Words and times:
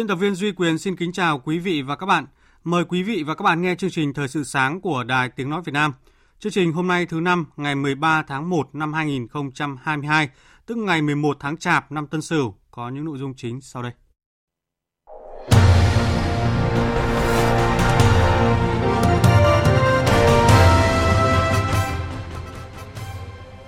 Biên 0.00 0.06
tập 0.06 0.14
viên 0.14 0.34
Duy 0.34 0.52
Quyền 0.52 0.78
xin 0.78 0.96
kính 0.96 1.12
chào 1.12 1.38
quý 1.38 1.58
vị 1.58 1.82
và 1.82 1.96
các 1.96 2.06
bạn. 2.06 2.26
Mời 2.64 2.84
quý 2.84 3.02
vị 3.02 3.22
và 3.26 3.34
các 3.34 3.42
bạn 3.42 3.62
nghe 3.62 3.74
chương 3.74 3.90
trình 3.90 4.14
Thời 4.14 4.28
sự 4.28 4.44
sáng 4.44 4.80
của 4.80 5.04
Đài 5.04 5.28
Tiếng 5.28 5.50
Nói 5.50 5.62
Việt 5.64 5.72
Nam. 5.72 5.92
Chương 6.38 6.52
trình 6.52 6.72
hôm 6.72 6.88
nay 6.88 7.06
thứ 7.06 7.20
năm 7.20 7.46
ngày 7.56 7.74
13 7.74 8.22
tháng 8.22 8.50
1 8.50 8.74
năm 8.74 8.92
2022, 8.92 10.28
tức 10.66 10.78
ngày 10.78 11.02
11 11.02 11.36
tháng 11.40 11.56
Chạp 11.56 11.92
năm 11.92 12.06
Tân 12.06 12.22
Sửu, 12.22 12.54
có 12.70 12.88
những 12.88 13.04
nội 13.04 13.18
dung 13.18 13.34
chính 13.36 13.60
sau 13.60 13.82
đây. 13.82 13.92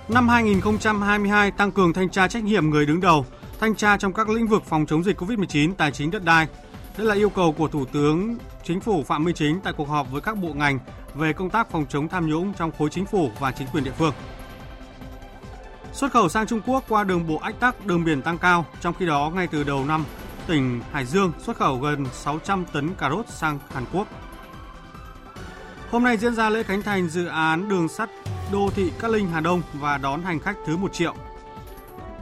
Năm 0.09 0.29
2022 0.29 1.51
tăng 1.51 1.71
cường 1.71 1.93
thanh 1.93 2.09
tra 2.09 2.27
trách 2.27 2.43
nhiệm 2.43 2.69
người 2.69 2.85
đứng 2.85 3.01
đầu, 3.01 3.25
thanh 3.59 3.75
tra 3.75 3.97
trong 3.97 4.13
các 4.13 4.29
lĩnh 4.29 4.47
vực 4.47 4.63
phòng 4.65 4.85
chống 4.85 5.03
dịch 5.03 5.21
COVID-19, 5.21 5.73
tài 5.77 5.91
chính 5.91 6.11
đất 6.11 6.23
đai. 6.23 6.47
Đây 6.97 7.07
là 7.07 7.15
yêu 7.15 7.29
cầu 7.29 7.51
của 7.51 7.67
Thủ 7.67 7.85
tướng 7.85 8.37
Chính 8.63 8.79
phủ 8.79 9.03
Phạm 9.03 9.23
Minh 9.23 9.35
Chính 9.35 9.59
tại 9.61 9.73
cuộc 9.77 9.89
họp 9.89 10.11
với 10.11 10.21
các 10.21 10.37
bộ 10.37 10.53
ngành 10.53 10.79
về 11.15 11.33
công 11.33 11.49
tác 11.49 11.71
phòng 11.71 11.85
chống 11.89 12.07
tham 12.07 12.27
nhũng 12.27 12.53
trong 12.53 12.71
khối 12.77 12.89
chính 12.89 13.05
phủ 13.05 13.31
và 13.39 13.51
chính 13.51 13.67
quyền 13.67 13.83
địa 13.83 13.93
phương. 13.97 14.13
Xuất 15.93 16.11
khẩu 16.11 16.29
sang 16.29 16.47
Trung 16.47 16.61
Quốc 16.65 16.83
qua 16.89 17.03
đường 17.03 17.27
bộ 17.27 17.37
ách 17.37 17.59
tắc, 17.59 17.85
đường 17.85 18.03
biển 18.03 18.21
tăng 18.21 18.37
cao, 18.37 18.65
trong 18.81 18.93
khi 18.99 19.05
đó 19.05 19.31
ngay 19.35 19.47
từ 19.47 19.63
đầu 19.63 19.85
năm, 19.85 20.05
tỉnh 20.47 20.81
Hải 20.91 21.05
Dương 21.05 21.31
xuất 21.39 21.57
khẩu 21.57 21.79
gần 21.79 22.05
600 22.13 22.65
tấn 22.65 22.95
cà 22.95 23.09
rốt 23.09 23.25
sang 23.29 23.59
Hàn 23.73 23.85
Quốc. 23.93 24.07
Hôm 25.91 26.03
nay 26.03 26.17
diễn 26.17 26.35
ra 26.35 26.49
lễ 26.49 26.63
khánh 26.63 26.81
thành 26.81 27.09
dự 27.09 27.25
án 27.25 27.69
đường 27.69 27.87
sắt 27.87 28.09
đô 28.51 28.69
thị 28.75 28.91
Cát 28.99 29.11
Linh 29.11 29.27
Hà 29.27 29.39
Đông 29.39 29.61
và 29.73 29.97
đón 29.97 30.23
hành 30.23 30.39
khách 30.39 30.55
thứ 30.65 30.77
1 30.77 30.93
triệu. 30.93 31.15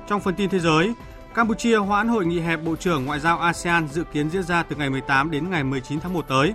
Trong 0.07 0.21
phần 0.21 0.35
tin 0.35 0.49
thế 0.49 0.59
giới, 0.59 0.93
Campuchia 1.35 1.77
hoãn 1.77 2.07
hội 2.07 2.25
nghị 2.25 2.39
hẹp 2.39 2.63
Bộ 2.63 2.75
trưởng 2.75 3.05
Ngoại 3.05 3.19
giao 3.19 3.39
ASEAN 3.39 3.87
dự 3.87 4.03
kiến 4.03 4.29
diễn 4.29 4.43
ra 4.43 4.63
từ 4.63 4.75
ngày 4.75 4.89
18 4.89 5.31
đến 5.31 5.49
ngày 5.49 5.63
19 5.63 5.99
tháng 5.99 6.13
1 6.13 6.27
tới. 6.27 6.53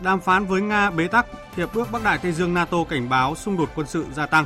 Đàm 0.00 0.20
phán 0.20 0.46
với 0.46 0.62
Nga 0.62 0.90
bế 0.90 1.08
tắc, 1.08 1.26
Hiệp 1.56 1.74
ước 1.74 1.92
Bắc 1.92 2.04
Đại 2.04 2.18
Tây 2.18 2.32
Dương 2.32 2.54
NATO 2.54 2.84
cảnh 2.84 3.08
báo 3.08 3.34
xung 3.34 3.56
đột 3.56 3.68
quân 3.74 3.86
sự 3.86 4.06
gia 4.12 4.26
tăng. 4.26 4.44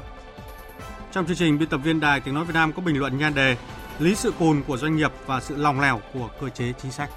Trong 1.12 1.26
chương 1.26 1.36
trình, 1.36 1.58
biên 1.58 1.68
tập 1.68 1.80
viên 1.84 2.00
Đài 2.00 2.20
Tiếng 2.20 2.34
Nói 2.34 2.44
Việt 2.44 2.54
Nam 2.54 2.72
có 2.72 2.82
bình 2.82 2.98
luận 2.98 3.18
nhan 3.18 3.34
đề 3.34 3.56
Lý 3.98 4.14
sự 4.14 4.32
cùn 4.38 4.62
của 4.66 4.76
doanh 4.76 4.96
nghiệp 4.96 5.12
và 5.26 5.40
sự 5.40 5.56
lòng 5.56 5.80
lẻo 5.80 6.00
của 6.14 6.28
cơ 6.40 6.48
chế 6.48 6.72
chính 6.82 6.92
sách. 6.92 7.10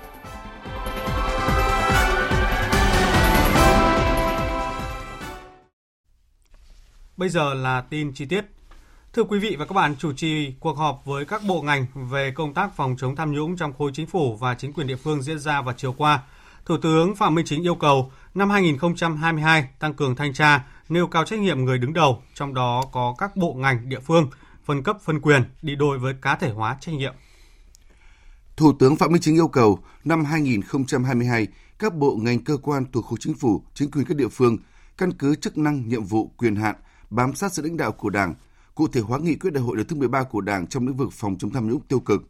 Bây 7.18 7.30
giờ 7.30 7.54
là 7.54 7.82
tin 7.82 8.14
chi 8.14 8.26
tiết. 8.26 8.53
Thưa 9.16 9.24
quý 9.24 9.40
vị 9.40 9.56
và 9.60 9.66
các 9.66 9.74
bạn, 9.74 9.96
chủ 9.96 10.14
trì 10.14 10.54
cuộc 10.60 10.78
họp 10.78 11.02
với 11.06 11.26
các 11.26 11.42
bộ 11.48 11.62
ngành 11.62 11.86
về 12.10 12.32
công 12.32 12.54
tác 12.54 12.76
phòng 12.76 12.96
chống 12.98 13.16
tham 13.16 13.32
nhũng 13.32 13.56
trong 13.58 13.74
khối 13.74 13.92
chính 13.94 14.08
phủ 14.08 14.36
và 14.36 14.56
chính 14.56 14.74
quyền 14.74 14.88
địa 14.88 14.96
phương 14.96 15.22
diễn 15.22 15.40
ra 15.40 15.62
vào 15.62 15.74
chiều 15.78 15.94
qua, 15.94 16.24
Thủ 16.66 16.78
tướng 16.78 17.16
Phạm 17.16 17.36
Minh 17.36 17.46
Chính 17.46 17.64
yêu 17.64 17.76
cầu 17.76 18.12
năm 18.34 18.50
2022 18.50 19.68
tăng 19.80 19.94
cường 19.94 20.16
thanh 20.16 20.34
tra, 20.34 20.66
nêu 20.90 21.08
cao 21.08 21.26
trách 21.26 21.40
nhiệm 21.40 21.66
người 21.66 21.78
đứng 21.78 21.94
đầu, 21.94 22.22
trong 22.34 22.54
đó 22.54 22.84
có 22.92 23.16
các 23.18 23.36
bộ 23.36 23.54
ngành 23.54 23.90
địa 23.90 24.00
phương, 24.00 24.30
phân 24.66 24.84
cấp 24.84 24.98
phân 25.04 25.22
quyền 25.22 25.44
đi 25.62 25.76
đôi 25.76 26.00
với 26.00 26.14
cá 26.22 26.36
thể 26.36 26.50
hóa 26.50 26.78
trách 26.82 26.96
nhiệm. 26.96 27.14
Thủ 28.58 28.74
tướng 28.80 28.96
Phạm 28.96 29.12
Minh 29.12 29.22
Chính 29.22 29.36
yêu 29.36 29.48
cầu 29.48 29.80
năm 30.04 30.26
2022 30.26 31.48
các 31.80 31.96
bộ 31.96 32.18
ngành 32.22 32.44
cơ 32.44 32.58
quan 32.58 32.86
thuộc 32.92 33.06
khối 33.06 33.18
chính 33.22 33.34
phủ, 33.34 33.64
chính 33.74 33.92
quyền 33.92 34.06
các 34.06 34.18
địa 34.18 34.30
phương 34.32 34.58
căn 34.98 35.14
cứ 35.14 35.36
chức 35.36 35.58
năng, 35.58 35.90
nhiệm 35.90 36.04
vụ, 36.04 36.32
quyền 36.38 36.56
hạn, 36.56 36.76
bám 37.10 37.36
sát 37.36 37.54
sự 37.54 37.62
lãnh 37.62 37.78
đạo 37.78 37.92
của 37.92 38.10
Đảng, 38.10 38.36
cụ 38.76 38.88
thể 38.88 39.02
hóa 39.02 39.20
nghị 39.20 39.36
quyết 39.36 39.54
đại 39.54 39.64
hội 39.64 39.78
lần 39.78 39.88
thứ 39.88 39.96
13 39.96 40.24
của 40.24 40.42
Đảng 40.42 40.68
trong 40.68 40.88
lĩnh 40.88 40.98
vực 40.98 41.10
phòng 41.14 41.38
chống 41.38 41.52
tham 41.52 41.70
nhũng 41.70 41.82
tiêu 41.82 42.00
cực, 42.00 42.22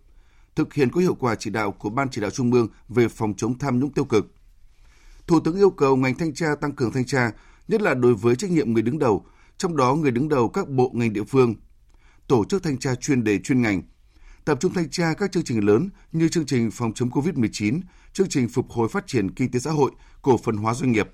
thực 0.56 0.74
hiện 0.74 0.92
có 0.92 1.02
hiệu 1.02 1.16
quả 1.16 1.36
chỉ 1.36 1.50
đạo 1.50 1.72
của 1.72 1.90
Ban 1.90 2.10
chỉ 2.10 2.22
đạo 2.22 2.32
Trung 2.32 2.52
ương 2.52 2.68
về 2.90 3.08
phòng 3.08 3.34
chống 3.38 3.58
tham 3.58 3.80
nhũng 3.80 3.94
tiêu 3.94 4.06
cực. 4.06 4.32
Thủ 5.28 5.40
tướng 5.40 5.56
yêu 5.56 5.70
cầu 5.70 5.96
ngành 5.96 6.16
thanh 6.16 6.34
tra 6.34 6.56
tăng 6.62 6.72
cường 6.72 6.92
thanh 6.92 7.06
tra, 7.06 7.32
nhất 7.68 7.82
là 7.82 7.94
đối 7.94 8.14
với 8.14 8.36
trách 8.36 8.52
nhiệm 8.52 8.74
người 8.74 8.84
đứng 8.84 9.00
đầu, 9.00 9.26
trong 9.58 9.78
đó 9.78 9.96
người 9.96 10.12
đứng 10.12 10.30
đầu 10.30 10.50
các 10.50 10.70
bộ 10.70 10.92
ngành 10.94 11.14
địa 11.14 11.24
phương, 11.24 11.56
tổ 12.28 12.46
chức 12.46 12.64
thanh 12.64 12.78
tra 12.78 12.96
chuyên 12.96 13.24
đề 13.24 13.40
chuyên 13.40 13.62
ngành, 13.62 13.82
tập 14.46 14.58
trung 14.62 14.74
thanh 14.74 14.90
tra 14.90 15.14
các 15.14 15.32
chương 15.32 15.44
trình 15.44 15.66
lớn 15.66 15.90
như 16.12 16.30
chương 16.30 16.46
trình 16.46 16.72
phòng 16.72 16.94
chống 16.94 17.10
COVID-19, 17.10 17.82
chương 18.14 18.30
trình 18.30 18.50
phục 18.50 18.72
hồi 18.72 18.88
phát 18.88 19.08
triển 19.08 19.32
kinh 19.32 19.52
tế 19.52 19.60
xã 19.60 19.72
hội, 19.72 19.92
cổ 20.22 20.38
phần 20.38 20.58
hóa 20.58 20.74
doanh 20.74 20.92
nghiệp, 20.92 21.10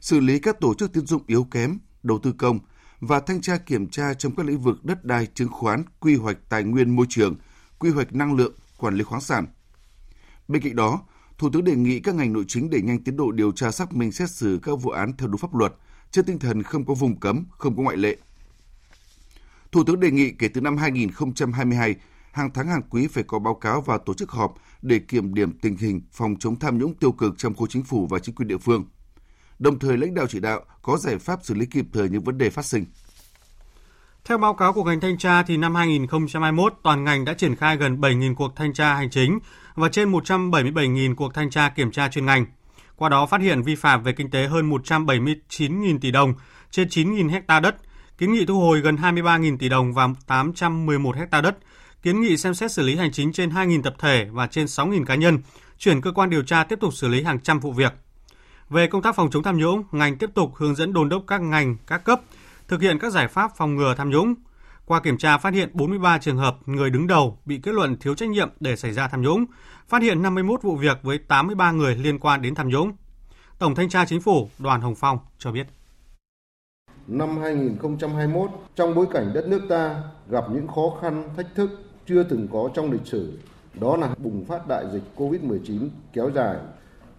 xử 0.00 0.20
lý 0.20 0.38
các 0.38 0.60
tổ 0.60 0.74
chức 0.74 0.92
tín 0.92 1.06
dụng 1.06 1.22
yếu 1.26 1.44
kém, 1.44 1.78
đầu 2.02 2.18
tư 2.22 2.32
công, 2.32 2.58
và 3.00 3.20
thanh 3.20 3.40
tra 3.40 3.56
kiểm 3.56 3.88
tra 3.88 4.14
trong 4.14 4.34
các 4.36 4.46
lĩnh 4.46 4.58
vực 4.58 4.84
đất 4.84 5.04
đai, 5.04 5.26
chứng 5.26 5.48
khoán, 5.48 5.82
quy 6.00 6.16
hoạch 6.16 6.36
tài 6.48 6.64
nguyên 6.64 6.96
môi 6.96 7.06
trường, 7.08 7.36
quy 7.78 7.90
hoạch 7.90 8.14
năng 8.14 8.36
lượng, 8.36 8.52
quản 8.78 8.94
lý 8.94 9.04
khoáng 9.04 9.20
sản. 9.20 9.46
Bên 10.48 10.62
cạnh 10.62 10.76
đó, 10.76 11.02
Thủ 11.38 11.50
tướng 11.52 11.64
đề 11.64 11.76
nghị 11.76 12.00
các 12.00 12.14
ngành 12.14 12.32
nội 12.32 12.44
chính 12.48 12.70
đẩy 12.70 12.82
nhanh 12.82 13.04
tiến 13.04 13.16
độ 13.16 13.30
điều 13.30 13.52
tra 13.52 13.70
xác 13.70 13.94
minh 13.94 14.12
xét 14.12 14.30
xử 14.30 14.60
các 14.62 14.72
vụ 14.82 14.90
án 14.90 15.16
theo 15.16 15.28
đúng 15.28 15.40
pháp 15.40 15.54
luật, 15.54 15.74
trên 16.10 16.24
tinh 16.24 16.38
thần 16.38 16.62
không 16.62 16.84
có 16.86 16.94
vùng 16.94 17.20
cấm, 17.20 17.44
không 17.50 17.76
có 17.76 17.82
ngoại 17.82 17.96
lệ. 17.96 18.16
Thủ 19.72 19.84
tướng 19.84 20.00
đề 20.00 20.10
nghị 20.10 20.32
kể 20.32 20.48
từ 20.48 20.60
năm 20.60 20.76
2022, 20.76 21.96
hàng 22.32 22.50
tháng 22.54 22.68
hàng 22.68 22.82
quý 22.90 23.06
phải 23.06 23.24
có 23.24 23.38
báo 23.38 23.54
cáo 23.54 23.80
và 23.80 23.98
tổ 23.98 24.14
chức 24.14 24.30
họp 24.30 24.54
để 24.82 24.98
kiểm 24.98 25.34
điểm 25.34 25.58
tình 25.58 25.76
hình 25.76 26.00
phòng 26.12 26.36
chống 26.38 26.58
tham 26.58 26.78
nhũng 26.78 26.94
tiêu 26.94 27.12
cực 27.12 27.38
trong 27.38 27.54
khối 27.54 27.68
chính 27.70 27.84
phủ 27.84 28.06
và 28.06 28.18
chính 28.18 28.34
quyền 28.34 28.48
địa 28.48 28.58
phương– 28.58 28.84
đồng 29.58 29.78
thời 29.78 29.96
lãnh 29.96 30.14
đạo 30.14 30.26
chỉ 30.26 30.40
đạo 30.40 30.64
có 30.82 30.96
giải 30.96 31.18
pháp 31.18 31.40
xử 31.42 31.54
lý 31.54 31.66
kịp 31.66 31.84
thời 31.92 32.08
những 32.08 32.24
vấn 32.24 32.38
đề 32.38 32.50
phát 32.50 32.64
sinh. 32.64 32.84
Theo 34.24 34.38
báo 34.38 34.54
cáo 34.54 34.72
của 34.72 34.84
ngành 34.84 35.00
thanh 35.00 35.18
tra 35.18 35.42
thì 35.42 35.56
năm 35.56 35.74
2021 35.74 36.74
toàn 36.82 37.04
ngành 37.04 37.24
đã 37.24 37.34
triển 37.34 37.56
khai 37.56 37.76
gần 37.76 38.00
7.000 38.00 38.34
cuộc 38.34 38.56
thanh 38.56 38.72
tra 38.72 38.94
hành 38.94 39.10
chính 39.10 39.38
và 39.74 39.88
trên 39.88 40.12
177.000 40.12 41.14
cuộc 41.14 41.34
thanh 41.34 41.50
tra 41.50 41.68
kiểm 41.68 41.90
tra 41.90 42.08
chuyên 42.08 42.26
ngành. 42.26 42.46
Qua 42.96 43.08
đó 43.08 43.26
phát 43.26 43.40
hiện 43.40 43.62
vi 43.62 43.74
phạm 43.74 44.02
về 44.02 44.12
kinh 44.12 44.30
tế 44.30 44.46
hơn 44.46 44.70
179.000 44.70 45.98
tỷ 45.98 46.10
đồng 46.10 46.34
trên 46.70 46.88
9.000 46.88 47.30
hecta 47.30 47.60
đất, 47.60 47.76
kiến 48.18 48.32
nghị 48.32 48.46
thu 48.46 48.60
hồi 48.60 48.80
gần 48.80 48.96
23.000 48.96 49.58
tỷ 49.58 49.68
đồng 49.68 49.94
và 49.94 50.08
811 50.26 51.16
hecta 51.16 51.40
đất, 51.40 51.58
kiến 52.02 52.20
nghị 52.20 52.36
xem 52.36 52.54
xét 52.54 52.72
xử 52.72 52.82
lý 52.82 52.96
hành 52.96 53.12
chính 53.12 53.32
trên 53.32 53.50
2.000 53.50 53.82
tập 53.82 53.94
thể 53.98 54.26
và 54.32 54.46
trên 54.46 54.66
6.000 54.66 55.04
cá 55.04 55.14
nhân, 55.14 55.38
chuyển 55.78 56.00
cơ 56.00 56.12
quan 56.12 56.30
điều 56.30 56.42
tra 56.42 56.64
tiếp 56.64 56.78
tục 56.80 56.94
xử 56.94 57.08
lý 57.08 57.22
hàng 57.22 57.40
trăm 57.40 57.60
vụ 57.60 57.72
việc. 57.72 57.92
Về 58.70 58.86
công 58.86 59.02
tác 59.02 59.14
phòng 59.14 59.30
chống 59.30 59.42
tham 59.42 59.58
nhũng, 59.58 59.82
ngành 59.92 60.18
tiếp 60.18 60.30
tục 60.34 60.54
hướng 60.54 60.74
dẫn 60.74 60.92
đôn 60.92 61.08
đốc 61.08 61.22
các 61.26 61.40
ngành, 61.40 61.76
các 61.86 62.04
cấp 62.04 62.20
thực 62.68 62.80
hiện 62.80 62.98
các 62.98 63.12
giải 63.12 63.28
pháp 63.28 63.50
phòng 63.56 63.76
ngừa 63.76 63.94
tham 63.94 64.10
nhũng. 64.10 64.34
Qua 64.86 65.00
kiểm 65.00 65.18
tra 65.18 65.38
phát 65.38 65.54
hiện 65.54 65.70
43 65.72 66.18
trường 66.18 66.36
hợp 66.36 66.56
người 66.66 66.90
đứng 66.90 67.06
đầu 67.06 67.38
bị 67.44 67.60
kết 67.62 67.74
luận 67.74 67.96
thiếu 67.96 68.14
trách 68.14 68.28
nhiệm 68.28 68.50
để 68.60 68.76
xảy 68.76 68.92
ra 68.92 69.08
tham 69.08 69.22
nhũng, 69.22 69.44
phát 69.88 70.02
hiện 70.02 70.22
51 70.22 70.62
vụ 70.62 70.76
việc 70.76 70.98
với 71.02 71.18
83 71.18 71.72
người 71.72 71.96
liên 71.96 72.18
quan 72.18 72.42
đến 72.42 72.54
tham 72.54 72.68
nhũng. 72.68 72.92
Tổng 73.58 73.74
thanh 73.74 73.88
tra 73.88 74.04
Chính 74.04 74.20
phủ 74.20 74.48
Đoàn 74.58 74.80
Hồng 74.80 74.94
Phong 74.94 75.18
cho 75.38 75.52
biết. 75.52 75.66
Năm 77.06 77.36
2021, 77.36 78.50
trong 78.74 78.94
bối 78.94 79.06
cảnh 79.12 79.30
đất 79.34 79.48
nước 79.48 79.62
ta 79.68 80.02
gặp 80.28 80.44
những 80.50 80.68
khó 80.68 80.98
khăn, 81.00 81.28
thách 81.36 81.54
thức 81.54 81.70
chưa 82.06 82.22
từng 82.22 82.48
có 82.52 82.70
trong 82.74 82.92
lịch 82.92 83.06
sử, 83.06 83.38
đó 83.80 83.96
là 83.96 84.14
bùng 84.18 84.44
phát 84.44 84.68
đại 84.68 84.84
dịch 84.92 85.02
COVID-19 85.16 85.88
kéo 86.12 86.30
dài 86.34 86.56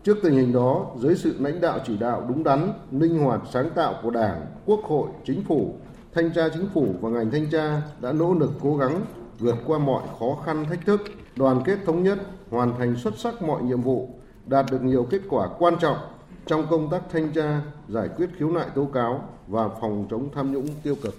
Trước 0.04 0.18
tình 0.24 0.34
hình 0.34 0.54
đó, 0.54 0.86
dưới 0.98 1.16
sự 1.16 1.36
lãnh 1.40 1.62
đạo 1.62 1.80
chỉ 1.88 1.98
đạo 1.98 2.25
đúng 2.30 2.44
đắn, 2.44 2.74
linh 2.92 3.19
hoạt 3.19 3.42
sáng 3.54 3.69
tạo 3.75 3.96
của 4.04 4.10
Đảng, 4.10 4.46
Quốc 4.66 4.80
hội, 4.84 5.10
Chính 5.25 5.44
phủ, 5.44 5.75
Thanh 6.13 6.34
tra 6.34 6.50
Chính 6.54 6.69
phủ 6.74 6.96
và 7.01 7.10
ngành 7.10 7.31
thanh 7.31 7.50
tra 7.50 7.81
đã 8.01 8.12
nỗ 8.12 8.34
lực 8.34 8.51
cố 8.62 8.78
gắng 8.78 9.01
vượt 9.40 9.56
qua 9.66 9.80
mọi 9.80 10.04
khó 10.19 10.38
khăn 10.46 10.66
thách 10.69 10.86
thức, 10.86 11.01
đoàn 11.36 11.62
kết 11.66 11.78
thống 11.86 12.04
nhất, 12.04 12.19
hoàn 12.50 12.78
thành 12.78 12.96
xuất 12.96 13.18
sắc 13.18 13.42
mọi 13.42 13.63
nhiệm 13.63 13.81
vụ, 13.81 14.10
đạt 14.46 14.66
được 14.72 14.84
nhiều 14.84 15.07
kết 15.10 15.22
quả 15.30 15.48
quan 15.60 15.75
trọng 15.80 15.98
trong 16.45 16.68
công 16.69 16.90
tác 16.90 17.02
thanh 17.12 17.31
tra, 17.31 17.62
giải 17.88 18.10
quyết 18.18 18.30
khiếu 18.38 18.52
nại 18.52 18.68
tố 18.75 18.86
cáo 18.86 19.30
và 19.48 19.69
phòng 19.81 20.07
chống 20.10 20.30
tham 20.36 20.54
nhũng 20.54 20.68
tiêu 20.84 20.95
cực. 21.04 21.16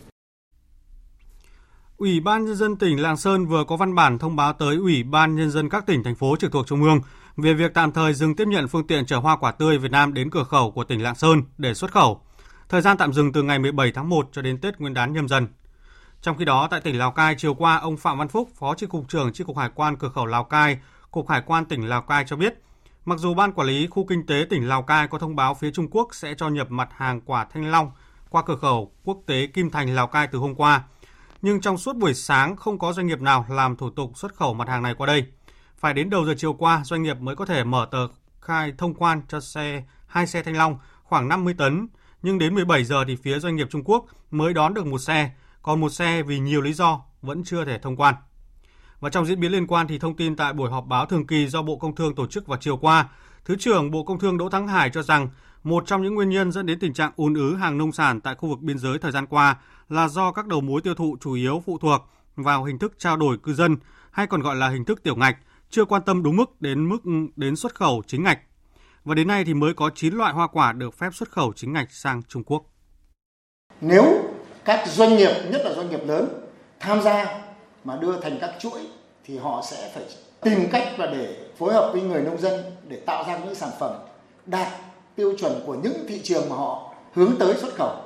Ủy 1.97 2.21
ban 2.21 2.45
nhân 2.45 2.57
dân 2.57 2.77
tỉnh 2.77 3.03
Lạng 3.03 3.17
Sơn 3.17 3.47
vừa 3.47 3.65
có 3.65 3.77
văn 3.77 3.95
bản 3.95 4.19
thông 4.19 4.37
báo 4.37 4.53
tới 4.53 4.77
Ủy 4.77 5.03
ban 5.03 5.37
nhân 5.37 5.51
dân 5.51 5.69
các 5.69 5.87
tỉnh 5.87 6.03
thành 6.03 6.15
phố 6.15 6.37
trực 6.37 6.53
thuộc 6.53 6.67
trung 6.67 6.83
ương 6.83 7.01
về 7.37 7.55
việc 7.55 7.75
tạm 7.75 7.93
thời 7.93 8.15
dừng 8.15 8.37
tiếp 8.37 8.49
nhận 8.49 8.69
phương 8.69 8.87
tiện 8.87 9.07
chở 9.07 9.17
hoa 9.17 9.37
quả 9.37 9.53
tươi 9.53 9.79
Việt 9.79 9.91
Nam 9.91 10.15
đến 10.15 10.31
cửa 10.31 10.45
khẩu 10.45 10.71
của 10.71 10.85
tỉnh 10.85 11.03
Lạng 11.03 11.15
Sơn 11.15 11.43
để 11.59 11.75
xuất 11.75 11.93
khẩu. 11.93 12.21
Thời 12.69 12.81
gian 12.81 12.97
tạm 12.97 13.13
dừng 13.13 13.33
từ 13.33 13.43
ngày 13.43 13.59
17 13.59 13.93
tháng 13.93 14.09
1 14.09 14.29
cho 14.33 14.43
đến 14.43 14.61
Tết 14.61 14.81
Nguyên 14.81 14.95
đán 14.95 15.13
nhâm 15.13 15.29
dần. 15.29 15.49
Trong 16.23 16.37
khi 16.37 16.45
đó, 16.45 16.69
tại 16.71 16.81
tỉnh 16.81 16.99
Lào 16.99 17.11
Cai 17.11 17.35
chiều 17.39 17.55
qua, 17.55 17.77
ông 17.77 17.97
Phạm 17.97 18.19
Văn 18.19 18.29
Phúc, 18.29 18.49
Phó 18.59 18.75
Chi 18.75 18.87
cục 18.87 19.09
trưởng 19.09 19.33
Chi 19.33 19.45
cục 19.45 19.59
Hải 19.59 19.71
quan 19.75 19.97
cửa 19.97 20.09
khẩu 20.09 20.27
Lào 20.27 20.45
Cai, 20.45 20.79
Cục 21.11 21.29
Hải 21.29 21.43
quan 21.47 21.65
tỉnh 21.65 21.89
Lào 21.89 22.03
Cai 22.03 22.25
cho 22.27 22.37
biết, 22.37 22.63
mặc 23.05 23.19
dù 23.19 23.35
ban 23.35 23.53
quản 23.53 23.67
lý 23.67 23.87
khu 23.87 24.07
kinh 24.07 24.27
tế 24.27 24.47
tỉnh 24.51 24.69
Lào 24.69 24.83
Cai 24.83 25.09
có 25.09 25.19
thông 25.19 25.37
báo 25.37 25.55
phía 25.55 25.71
Trung 25.71 25.89
Quốc 25.91 26.15
sẽ 26.15 26.35
cho 26.35 26.49
nhập 26.49 26.71
mặt 26.71 26.89
hàng 26.97 27.21
quả 27.21 27.47
thanh 27.53 27.71
long 27.71 27.91
qua 28.29 28.43
cửa 28.47 28.57
khẩu 28.57 28.93
quốc 29.05 29.19
tế 29.27 29.47
Kim 29.47 29.71
Thành 29.71 29.95
Lào 29.95 30.07
Cai 30.07 30.27
từ 30.27 30.39
hôm 30.39 30.55
qua, 30.55 30.83
nhưng 31.43 31.61
trong 31.61 31.79
suốt 31.79 31.97
buổi 31.97 32.15
sáng 32.15 32.57
không 32.57 32.79
có 32.79 32.93
doanh 32.93 33.07
nghiệp 33.07 33.21
nào 33.21 33.47
làm 33.49 33.77
thủ 33.77 33.91
tục 33.91 34.13
xuất 34.15 34.35
khẩu 34.35 34.55
mặt 34.55 34.69
hàng 34.69 34.83
này 34.83 34.95
qua 34.95 35.07
đây. 35.07 35.25
Phải 35.81 35.95
đến 35.95 36.11
đầu 36.11 36.27
giờ 36.27 36.35
chiều 36.37 36.53
qua, 36.53 36.83
doanh 36.85 37.03
nghiệp 37.03 37.21
mới 37.21 37.37
có 37.37 37.47
thể 37.47 37.65
mở 37.65 37.89
tờ 37.91 38.09
khai 38.41 38.73
thông 38.79 38.95
quan 38.95 39.23
cho 39.29 39.41
xe 39.41 39.83
hai 40.07 40.27
xe 40.27 40.43
thanh 40.43 40.57
long 40.57 40.79
khoảng 41.03 41.29
50 41.29 41.55
tấn, 41.59 41.89
nhưng 42.23 42.39
đến 42.39 42.55
17 42.55 42.85
giờ 42.85 43.05
thì 43.09 43.17
phía 43.17 43.39
doanh 43.39 43.57
nghiệp 43.57 43.67
Trung 43.71 43.85
Quốc 43.85 44.05
mới 44.31 44.55
đón 44.55 44.75
được 44.75 44.87
một 44.87 44.99
xe, 44.99 45.31
còn 45.63 45.81
một 45.81 45.89
xe 45.91 46.23
vì 46.23 46.39
nhiều 46.39 46.61
lý 46.61 46.73
do 46.73 47.03
vẫn 47.23 47.45
chưa 47.45 47.65
thể 47.65 47.79
thông 47.79 47.97
quan. 47.97 48.15
Và 49.01 49.11
trong 49.11 49.27
diễn 49.27 49.41
biến 49.41 49.53
liên 49.53 49.67
quan 49.67 49.89
thì 49.89 49.99
thông 49.99 50.17
tin 50.17 50.37
tại 50.37 50.53
buổi 50.53 50.71
họp 50.71 50.87
báo 50.87 51.07
thường 51.07 51.27
kỳ 51.27 51.47
do 51.47 51.63
Bộ 51.63 51.77
Công 51.77 51.95
Thương 51.95 52.15
tổ 52.15 52.27
chức 52.27 52.47
vào 52.47 52.59
chiều 52.61 52.77
qua, 52.77 53.09
Thứ 53.45 53.57
trưởng 53.57 53.91
Bộ 53.91 54.05
Công 54.05 54.19
Thương 54.19 54.39
Đỗ 54.39 54.49
Thắng 54.49 54.69
Hải 54.69 54.91
cho 54.91 55.03
rằng 55.03 55.29
một 55.65 55.85
trong 55.87 56.03
những 56.03 56.15
nguyên 56.15 56.29
nhân 56.29 56.53
dẫn 56.53 56.67
đến 56.67 56.79
tình 56.79 56.95
trạng 56.95 57.13
ùn 57.17 57.35
ứ 57.35 57.57
hàng 57.57 57.79
nông 57.79 57.93
sản 57.93 58.21
tại 58.21 58.35
khu 58.35 58.49
vực 58.49 58.61
biên 58.61 58.79
giới 58.79 58.99
thời 58.99 59.13
gian 59.13 59.27
qua 59.27 59.57
là 59.89 60.09
do 60.09 60.33
các 60.33 60.47
đầu 60.47 60.61
mối 60.61 60.81
tiêu 60.81 60.95
thụ 60.95 61.17
chủ 61.21 61.33
yếu 61.33 61.63
phụ 61.67 61.79
thuộc 61.79 62.11
vào 62.37 62.65
hình 62.65 62.79
thức 62.79 62.93
trao 62.99 63.17
đổi 63.17 63.39
cư 63.39 63.55
dân 63.55 63.77
hay 64.11 64.27
còn 64.27 64.41
gọi 64.41 64.57
là 64.57 64.69
hình 64.69 64.85
thức 64.85 65.03
tiểu 65.03 65.17
ngạch, 65.17 65.37
chưa 65.71 65.85
quan 65.85 66.03
tâm 66.03 66.23
đúng 66.23 66.37
mức 66.37 66.61
đến 66.61 66.89
mức 66.89 66.99
ừ, 67.05 67.11
đến 67.37 67.57
xuất 67.57 67.75
khẩu 67.75 68.03
chính 68.07 68.23
ngạch. 68.23 68.39
Và 69.05 69.15
đến 69.15 69.29
nay 69.29 69.45
thì 69.45 69.55
mới 69.55 69.75
có 69.75 69.91
9 69.95 70.15
loại 70.15 70.33
hoa 70.33 70.47
quả 70.47 70.73
được 70.73 70.99
phép 70.99 71.11
xuất 71.15 71.31
khẩu 71.31 71.53
chính 71.53 71.73
ngạch 71.73 71.93
sang 71.93 72.23
Trung 72.29 72.45
Quốc. 72.45 72.63
Nếu 73.81 74.05
các 74.65 74.89
doanh 74.89 75.17
nghiệp, 75.17 75.31
nhất 75.51 75.61
là 75.65 75.75
doanh 75.75 75.91
nghiệp 75.91 76.01
lớn 76.07 76.29
tham 76.81 77.03
gia 77.03 77.43
mà 77.85 77.97
đưa 77.97 78.21
thành 78.21 78.39
các 78.41 78.51
chuỗi 78.61 78.81
thì 79.25 79.39
họ 79.39 79.63
sẽ 79.71 79.91
phải 79.95 80.05
tìm 80.41 80.69
cách 80.73 80.89
và 80.99 81.07
để 81.07 81.37
phối 81.59 81.75
hợp 81.75 81.91
với 81.93 82.03
người 82.03 82.23
nông 82.23 82.39
dân 82.39 82.61
để 82.89 82.97
tạo 83.07 83.25
ra 83.29 83.39
những 83.39 83.55
sản 83.55 83.71
phẩm 83.81 83.93
đạt 84.47 84.69
tiêu 85.17 85.35
chuẩn 85.39 85.63
của 85.67 85.75
những 85.75 86.07
thị 86.09 86.21
trường 86.25 86.49
mà 86.49 86.57
họ 86.57 86.95
hướng 87.15 87.37
tới 87.39 87.55
xuất 87.55 87.75
khẩu 87.75 87.97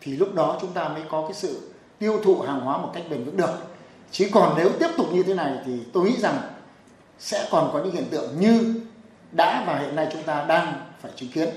thì 0.00 0.16
lúc 0.16 0.34
đó 0.34 0.58
chúng 0.60 0.72
ta 0.72 0.88
mới 0.88 1.02
có 1.10 1.22
cái 1.22 1.34
sự 1.34 1.70
tiêu 1.98 2.20
thụ 2.24 2.40
hàng 2.40 2.60
hóa 2.60 2.78
một 2.78 2.90
cách 2.94 3.04
bền 3.10 3.24
vững 3.24 3.36
được. 3.36 3.54
Chứ 4.10 4.28
còn 4.32 4.54
nếu 4.56 4.70
tiếp 4.80 4.88
tục 4.96 5.06
như 5.12 5.22
thế 5.22 5.34
này 5.34 5.52
thì 5.66 5.72
tôi 5.92 6.04
nghĩ 6.04 6.16
rằng 6.16 6.40
sẽ 7.18 7.48
còn 7.50 7.70
có 7.72 7.84
những 7.84 7.94
hiện 7.94 8.08
tượng 8.10 8.40
như 8.40 8.80
đã 9.32 9.64
và 9.66 9.78
hiện 9.78 9.96
nay 9.96 10.08
chúng 10.12 10.22
ta 10.26 10.46
đang 10.48 10.92
phải 11.02 11.12
chứng 11.16 11.30
kiến. 11.30 11.48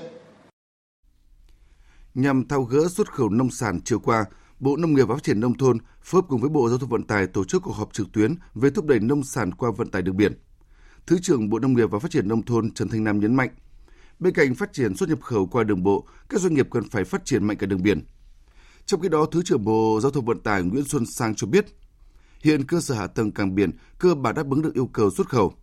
Nhằm 2.14 2.48
thao 2.48 2.62
gỡ 2.62 2.88
xuất 2.88 3.12
khẩu 3.12 3.28
nông 3.28 3.50
sản 3.50 3.80
chiều 3.84 3.98
qua, 3.98 4.24
Bộ 4.60 4.76
Nông 4.76 4.94
nghiệp 4.94 5.04
và 5.04 5.14
Phát 5.14 5.22
triển 5.22 5.40
Nông 5.40 5.58
thôn 5.58 5.78
phối 6.02 6.22
hợp 6.22 6.28
cùng 6.28 6.40
với 6.40 6.50
Bộ 6.50 6.68
Giao 6.68 6.78
thông 6.78 6.88
Vận 6.88 7.02
tải 7.02 7.26
tổ 7.26 7.44
chức 7.44 7.62
cuộc 7.62 7.72
họp 7.72 7.92
trực 7.92 8.12
tuyến 8.12 8.34
về 8.54 8.70
thúc 8.70 8.84
đẩy 8.84 9.00
nông 9.00 9.22
sản 9.22 9.54
qua 9.54 9.70
vận 9.76 9.90
tải 9.90 10.02
đường 10.02 10.16
biển. 10.16 10.40
Thứ 11.06 11.18
trưởng 11.22 11.50
Bộ 11.50 11.58
Nông 11.58 11.72
nghiệp 11.72 11.90
và 11.90 11.98
Phát 11.98 12.10
triển 12.10 12.28
Nông 12.28 12.42
thôn 12.42 12.70
Trần 12.70 12.88
Thanh 12.88 13.04
Nam 13.04 13.20
nhấn 13.20 13.34
mạnh, 13.34 13.50
bên 14.18 14.34
cạnh 14.34 14.54
phát 14.54 14.72
triển 14.72 14.96
xuất 14.96 15.08
nhập 15.08 15.18
khẩu 15.22 15.46
qua 15.46 15.64
đường 15.64 15.82
bộ, 15.82 16.06
các 16.28 16.40
doanh 16.40 16.54
nghiệp 16.54 16.68
cần 16.70 16.88
phải 16.90 17.04
phát 17.04 17.24
triển 17.24 17.44
mạnh 17.44 17.56
cả 17.56 17.66
đường 17.66 17.82
biển. 17.82 18.06
Trong 18.86 19.00
khi 19.00 19.08
đó, 19.08 19.26
Thứ 19.32 19.42
trưởng 19.44 19.64
Bộ 19.64 20.00
Giao 20.02 20.10
thông 20.10 20.24
Vận 20.24 20.40
tải 20.40 20.62
Nguyễn 20.62 20.84
Xuân 20.84 21.06
Sang 21.06 21.34
cho 21.34 21.46
biết, 21.46 21.66
hiện 22.42 22.66
cơ 22.66 22.80
sở 22.80 22.94
hạ 22.94 23.06
tầng 23.06 23.32
cảng 23.32 23.54
biển 23.54 23.70
cơ 23.98 24.14
bản 24.14 24.34
đáp 24.34 24.50
ứng 24.50 24.62
được 24.62 24.74
yêu 24.74 24.86
cầu 24.86 25.10
xuất 25.10 25.28
khẩu. 25.28 25.54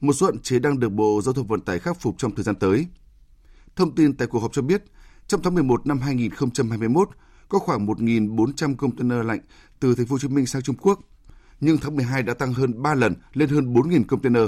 Một 0.00 0.12
số 0.12 0.26
hạn 0.26 0.38
chế 0.38 0.58
đang 0.58 0.80
được 0.80 0.88
Bộ 0.88 1.20
Giao 1.24 1.32
thông 1.32 1.46
Vận 1.46 1.60
tải 1.60 1.78
khắc 1.78 2.00
phục 2.00 2.14
trong 2.18 2.34
thời 2.34 2.44
gian 2.44 2.54
tới. 2.54 2.86
Thông 3.76 3.94
tin 3.94 4.16
tại 4.16 4.28
cuộc 4.28 4.38
họp 4.38 4.52
cho 4.52 4.62
biết, 4.62 4.84
trong 5.26 5.42
tháng 5.42 5.54
11 5.54 5.86
năm 5.86 5.98
2021, 6.00 7.08
có 7.48 7.58
khoảng 7.58 7.86
1.400 7.86 8.76
container 8.76 9.26
lạnh 9.26 9.40
từ 9.80 9.94
thành 9.94 10.06
phố 10.06 10.14
Hồ 10.14 10.18
Chí 10.18 10.28
Minh 10.28 10.46
sang 10.46 10.62
Trung 10.62 10.76
Quốc, 10.76 11.00
nhưng 11.60 11.78
tháng 11.78 11.96
12 11.96 12.22
đã 12.22 12.34
tăng 12.34 12.52
hơn 12.52 12.82
3 12.82 12.94
lần 12.94 13.14
lên 13.32 13.48
hơn 13.48 13.74
4.000 13.74 14.04
container. 14.04 14.42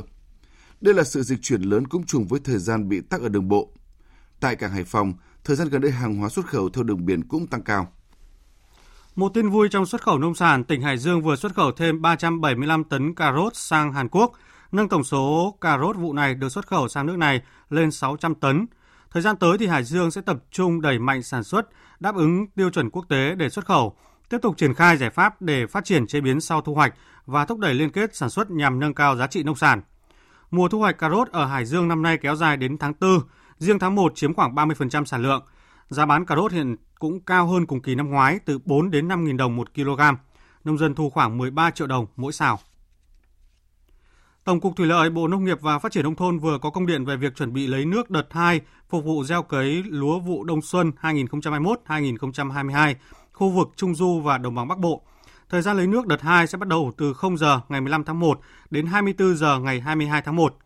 Đây 0.81 0.95
là 0.95 1.05
sự 1.05 1.23
dịch 1.23 1.39
chuyển 1.43 1.63
lớn 1.63 1.87
cũng 1.87 2.07
trùng 2.07 2.27
với 2.27 2.41
thời 2.45 2.59
gian 2.59 2.89
bị 2.89 3.01
tắc 3.01 3.21
ở 3.21 3.29
đường 3.29 3.49
bộ. 3.49 3.73
Tại 4.41 4.57
cảng 4.57 4.71
Hải 4.71 4.85
Phòng, 4.85 5.13
thời 5.45 5.57
gian 5.57 5.69
gần 5.69 5.81
đây 5.81 5.91
hàng 5.91 6.17
hóa 6.17 6.29
xuất 6.29 6.47
khẩu 6.47 6.69
theo 6.69 6.85
đường 6.85 7.07
biển 7.07 7.29
cũng 7.29 7.47
tăng 7.47 7.63
cao. 7.63 7.93
Một 9.17 9.35
tin 9.35 9.49
vui 9.51 9.69
trong 9.69 9.87
xuất 9.87 10.03
khẩu 10.03 10.19
nông 10.19 10.35
sản, 10.35 10.65
tỉnh 10.65 10.83
Hải 10.83 10.99
Dương 10.99 11.23
vừa 11.23 11.37
xuất 11.37 11.55
khẩu 11.55 11.73
thêm 11.73 12.03
375 12.03 12.85
tấn 12.85 13.15
cà 13.15 13.33
rốt 13.33 13.57
sang 13.57 13.93
Hàn 13.93 14.09
Quốc, 14.09 14.33
nâng 14.73 14.89
tổng 14.89 15.05
số 15.05 15.55
cà 15.61 15.79
rốt 15.79 15.97
vụ 15.97 16.13
này 16.13 16.35
được 16.35 16.49
xuất 16.49 16.67
khẩu 16.67 16.89
sang 16.89 17.07
nước 17.07 17.17
này 17.17 17.43
lên 17.71 17.91
600 17.91 18.35
tấn. 18.35 18.67
Thời 19.11 19.23
gian 19.23 19.37
tới 19.37 19.59
thì 19.59 19.67
Hải 19.67 19.85
Dương 19.85 20.11
sẽ 20.11 20.21
tập 20.21 20.37
trung 20.51 20.81
đẩy 20.81 20.99
mạnh 20.99 21.23
sản 21.23 21.45
xuất, 21.45 21.69
đáp 22.01 22.15
ứng 22.15 22.47
tiêu 22.47 22.71
chuẩn 22.71 22.91
quốc 22.91 23.05
tế 23.09 23.35
để 23.35 23.49
xuất 23.49 23.67
khẩu, 23.67 23.97
tiếp 24.29 24.39
tục 24.43 24.57
triển 24.57 24.75
khai 24.75 24.97
giải 24.97 25.11
pháp 25.11 25.43
để 25.43 25.67
phát 25.67 25.85
triển 25.85 26.07
chế 26.07 26.21
biến 26.21 26.41
sau 26.41 26.61
thu 26.61 26.75
hoạch 26.75 26.95
và 27.27 27.45
thúc 27.45 27.59
đẩy 27.59 27.75
liên 27.75 27.91
kết 27.91 28.17
sản 28.17 28.31
xuất 28.31 28.51
nhằm 28.51 28.81
nâng 28.81 28.95
cao 28.95 29.17
giá 29.17 29.27
trị 29.27 29.43
nông 29.43 29.57
sản. 29.57 29.83
Mùa 30.51 30.69
thu 30.69 30.79
hoạch 30.79 30.99
cà 30.99 31.11
rốt 31.11 31.29
ở 31.29 31.45
Hải 31.45 31.65
Dương 31.65 31.89
năm 31.89 32.03
nay 32.03 32.19
kéo 32.19 32.37
dài 32.37 32.57
đến 32.57 32.79
tháng 32.79 32.93
4, 33.01 33.21
riêng 33.59 33.79
tháng 33.79 33.95
1 33.95 34.13
chiếm 34.15 34.35
khoảng 34.35 34.55
30% 34.55 35.05
sản 35.05 35.23
lượng. 35.23 35.43
Giá 35.89 36.07
bán 36.07 36.27
cà 36.27 36.37
rốt 36.37 36.53
hiện 36.53 36.77
cũng 36.99 37.21
cao 37.21 37.47
hơn 37.47 37.67
cùng 37.67 37.83
kỳ 37.83 37.95
năm 37.95 38.11
ngoái 38.11 38.39
từ 38.45 38.59
4 38.65 38.91
đến 38.91 39.09
5 39.09 39.27
000 39.27 39.37
đồng 39.37 39.57
một 39.57 39.75
kg. 39.75 40.01
Nông 40.65 40.79
dân 40.79 40.95
thu 40.95 41.11
khoảng 41.11 41.39
13 41.39 41.71
triệu 41.71 41.87
đồng 41.87 42.07
mỗi 42.17 42.33
xào. 42.33 42.59
Tổng 44.45 44.61
cục 44.61 44.77
Thủy 44.77 44.87
lợi, 44.87 45.11
Bộ 45.11 45.29
Nông 45.29 45.45
nghiệp 45.45 45.61
và 45.61 45.79
Phát 45.79 45.93
triển 45.93 46.05
nông 46.05 46.15
thôn 46.15 46.39
vừa 46.39 46.59
có 46.59 46.71
công 46.71 46.87
điện 46.87 47.05
về 47.05 47.17
việc 47.17 47.37
chuẩn 47.37 47.53
bị 47.53 47.67
lấy 47.67 47.87
nước 47.87 48.11
đợt 48.11 48.27
2 48.31 48.61
phục 48.89 49.05
vụ 49.05 49.25
gieo 49.25 49.43
cấy 49.43 49.83
lúa 49.87 50.19
vụ 50.19 50.45
đông 50.45 50.63
xuân 50.63 50.93
2021-2022 51.01 52.95
khu 53.33 53.51
vực 53.51 53.69
Trung 53.77 53.95
Du 53.95 54.21
và 54.21 54.39
Đồng 54.39 54.55
bằng 54.55 54.69
Bắc 54.69 54.79
Bộ. 54.79 55.03
Thời 55.49 55.63
gian 55.63 55.77
lấy 55.77 55.87
nước 55.87 56.07
đợt 56.07 56.21
2 56.23 56.47
sẽ 56.47 56.59
bắt 56.59 56.69
đầu 56.69 56.93
từ 56.97 57.13
0 57.13 57.37
giờ 57.37 57.61
ngày 57.69 57.81
15 57.81 58.05
tháng 58.05 58.21
1 58.21 58.41
đến 58.71 58.87
24 58.87 59.37
giờ 59.37 59.59
ngày 59.59 59.81
22 59.81 60.23
tháng 60.23 60.37
1. 60.37 60.57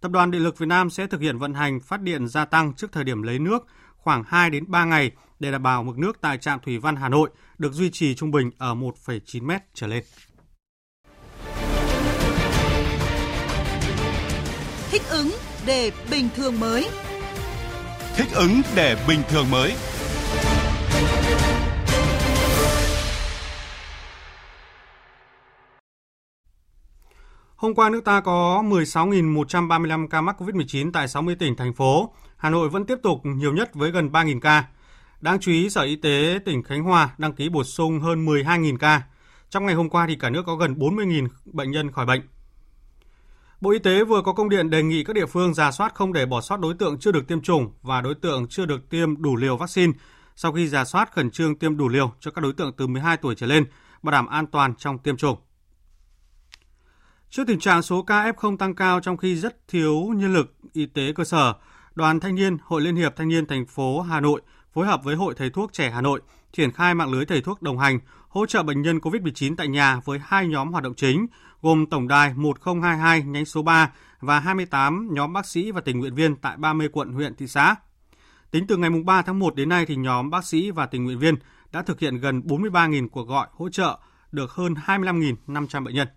Tập 0.00 0.10
đoàn 0.10 0.30
Điện 0.30 0.42
lực 0.42 0.58
Việt 0.58 0.66
Nam 0.66 0.90
sẽ 0.90 1.06
thực 1.06 1.20
hiện 1.20 1.38
vận 1.38 1.54
hành 1.54 1.80
phát 1.80 2.00
điện 2.00 2.28
gia 2.28 2.44
tăng 2.44 2.74
trước 2.74 2.92
thời 2.92 3.04
điểm 3.04 3.22
lấy 3.22 3.38
nước 3.38 3.66
khoảng 4.04 4.24
2 4.26 4.50
đến 4.50 4.64
3 4.68 4.84
ngày 4.84 5.10
để 5.40 5.50
đảm 5.52 5.62
bảo 5.62 5.82
mực 5.82 5.98
nước 5.98 6.18
tại 6.20 6.38
trạm 6.38 6.60
Thủy 6.60 6.78
Văn 6.78 6.96
Hà 6.96 7.08
Nội 7.08 7.30
được 7.58 7.72
duy 7.72 7.90
trì 7.90 8.14
trung 8.14 8.30
bình 8.30 8.50
ở 8.58 8.74
1,9 8.74 9.46
mét 9.46 9.62
trở 9.74 9.86
lên. 9.86 10.04
Thích 14.90 15.02
ứng 15.10 15.30
để 15.66 15.92
bình 16.10 16.28
thường 16.36 16.60
mới. 16.60 16.88
Thích 18.16 18.28
ứng 18.34 18.62
để 18.76 18.96
bình 19.08 19.22
thường 19.28 19.50
mới. 19.50 19.72
Hôm 27.64 27.74
qua 27.74 27.90
nước 27.90 28.04
ta 28.04 28.20
có 28.20 28.62
16.135 28.66 30.08
ca 30.08 30.20
mắc 30.20 30.36
COVID-19 30.42 30.90
tại 30.92 31.08
60 31.08 31.34
tỉnh, 31.34 31.56
thành 31.56 31.74
phố. 31.74 32.14
Hà 32.36 32.50
Nội 32.50 32.68
vẫn 32.68 32.86
tiếp 32.86 32.98
tục 33.02 33.20
nhiều 33.24 33.52
nhất 33.52 33.74
với 33.74 33.90
gần 33.90 34.08
3.000 34.08 34.40
ca. 34.40 34.64
Đáng 35.20 35.40
chú 35.40 35.52
ý, 35.52 35.70
Sở 35.70 35.82
Y 35.82 35.96
tế 35.96 36.38
tỉnh 36.44 36.62
Khánh 36.62 36.82
Hòa 36.82 37.14
đăng 37.18 37.32
ký 37.32 37.48
bổ 37.48 37.64
sung 37.64 38.00
hơn 38.00 38.26
12.000 38.26 38.76
ca. 38.76 39.02
Trong 39.50 39.66
ngày 39.66 39.74
hôm 39.74 39.88
qua 39.88 40.06
thì 40.08 40.16
cả 40.16 40.30
nước 40.30 40.42
có 40.46 40.56
gần 40.56 40.74
40.000 40.74 41.28
bệnh 41.44 41.70
nhân 41.70 41.90
khỏi 41.90 42.06
bệnh. 42.06 42.20
Bộ 43.60 43.70
Y 43.70 43.78
tế 43.78 44.04
vừa 44.04 44.22
có 44.22 44.32
công 44.32 44.48
điện 44.48 44.70
đề 44.70 44.82
nghị 44.82 45.04
các 45.04 45.12
địa 45.12 45.26
phương 45.26 45.54
giả 45.54 45.70
soát 45.70 45.94
không 45.94 46.12
để 46.12 46.26
bỏ 46.26 46.40
sót 46.40 46.60
đối 46.60 46.74
tượng 46.74 46.98
chưa 46.98 47.12
được 47.12 47.28
tiêm 47.28 47.40
chủng 47.40 47.72
và 47.82 48.00
đối 48.00 48.14
tượng 48.14 48.46
chưa 48.48 48.66
được 48.66 48.90
tiêm 48.90 49.22
đủ 49.22 49.36
liều 49.36 49.56
vaccine 49.56 49.92
sau 50.36 50.52
khi 50.52 50.68
giả 50.68 50.84
soát 50.84 51.12
khẩn 51.12 51.30
trương 51.30 51.58
tiêm 51.58 51.76
đủ 51.76 51.88
liều 51.88 52.12
cho 52.20 52.30
các 52.30 52.42
đối 52.42 52.52
tượng 52.52 52.72
từ 52.76 52.86
12 52.86 53.16
tuổi 53.16 53.34
trở 53.34 53.46
lên, 53.46 53.64
bảo 54.02 54.12
đảm 54.12 54.26
an 54.26 54.46
toàn 54.46 54.74
trong 54.74 54.98
tiêm 54.98 55.16
chủng. 55.16 55.36
Trước 57.34 57.46
tình 57.46 57.58
trạng 57.58 57.82
số 57.82 58.02
ca 58.02 58.32
F0 58.32 58.56
tăng 58.56 58.74
cao 58.74 59.00
trong 59.00 59.16
khi 59.16 59.36
rất 59.36 59.68
thiếu 59.68 60.12
nhân 60.16 60.32
lực 60.32 60.54
y 60.72 60.86
tế 60.86 61.12
cơ 61.12 61.24
sở, 61.24 61.54
Đoàn 61.94 62.20
Thanh 62.20 62.34
niên 62.34 62.56
Hội 62.62 62.80
Liên 62.80 62.96
hiệp 62.96 63.16
Thanh 63.16 63.28
niên 63.28 63.46
thành 63.46 63.66
phố 63.66 64.00
Hà 64.00 64.20
Nội 64.20 64.40
phối 64.74 64.86
hợp 64.86 65.04
với 65.04 65.16
Hội 65.16 65.34
Thầy 65.36 65.50
thuốc 65.50 65.72
trẻ 65.72 65.90
Hà 65.90 66.00
Nội 66.00 66.20
triển 66.52 66.72
khai 66.72 66.94
mạng 66.94 67.12
lưới 67.12 67.24
thầy 67.26 67.40
thuốc 67.40 67.62
đồng 67.62 67.78
hành 67.78 67.98
hỗ 68.28 68.46
trợ 68.46 68.62
bệnh 68.62 68.82
nhân 68.82 68.98
COVID-19 68.98 69.56
tại 69.56 69.68
nhà 69.68 70.00
với 70.04 70.18
hai 70.24 70.46
nhóm 70.46 70.72
hoạt 70.72 70.84
động 70.84 70.94
chính 70.94 71.26
gồm 71.62 71.86
tổng 71.86 72.08
đài 72.08 72.34
1022 72.34 73.22
nhánh 73.22 73.44
số 73.44 73.62
3 73.62 73.92
và 74.20 74.40
28 74.40 75.08
nhóm 75.12 75.32
bác 75.32 75.46
sĩ 75.46 75.70
và 75.70 75.80
tình 75.80 75.98
nguyện 75.98 76.14
viên 76.14 76.36
tại 76.36 76.56
30 76.56 76.88
quận 76.92 77.12
huyện 77.12 77.34
thị 77.34 77.46
xã. 77.46 77.74
Tính 78.50 78.66
từ 78.66 78.76
ngày 78.76 78.90
3 79.04 79.22
tháng 79.22 79.38
1 79.38 79.54
đến 79.54 79.68
nay 79.68 79.86
thì 79.86 79.96
nhóm 79.96 80.30
bác 80.30 80.44
sĩ 80.44 80.70
và 80.70 80.86
tình 80.86 81.04
nguyện 81.04 81.18
viên 81.18 81.34
đã 81.72 81.82
thực 81.82 82.00
hiện 82.00 82.18
gần 82.18 82.40
43.000 82.40 83.08
cuộc 83.08 83.28
gọi 83.28 83.46
hỗ 83.52 83.68
trợ 83.68 83.98
được 84.32 84.50
hơn 84.50 84.74
25.500 84.86 85.84
bệnh 85.84 85.94
nhân. 85.94 86.08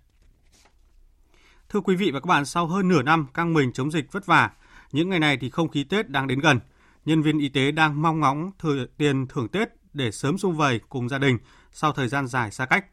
Thưa 1.70 1.80
quý 1.80 1.96
vị 1.96 2.12
và 2.12 2.20
các 2.20 2.28
bạn, 2.28 2.46
sau 2.46 2.68
hơn 2.68 2.88
nửa 2.88 3.02
năm 3.02 3.28
căng 3.34 3.54
mình 3.54 3.72
chống 3.74 3.92
dịch 3.92 4.12
vất 4.12 4.26
vả, 4.26 4.52
những 4.92 5.10
ngày 5.10 5.20
này 5.20 5.38
thì 5.42 5.50
không 5.50 5.70
khí 5.70 5.84
Tết 5.84 6.10
đang 6.10 6.28
đến 6.28 6.40
gần. 6.40 6.60
Nhân 7.06 7.22
viên 7.22 7.40
y 7.40 7.50
tế 7.50 7.72
đang 7.72 8.02
mong 8.02 8.20
ngóng 8.20 8.52
thừa 8.60 8.86
tiền 8.98 9.28
thưởng 9.28 9.48
Tết 9.48 9.70
để 9.94 10.12
sớm 10.12 10.38
xung 10.38 10.58
vầy 10.58 10.80
cùng 10.90 11.10
gia 11.10 11.18
đình 11.18 11.38
sau 11.72 11.92
thời 11.92 12.08
gian 12.08 12.28
dài 12.28 12.52
xa 12.52 12.66
cách. 12.66 12.86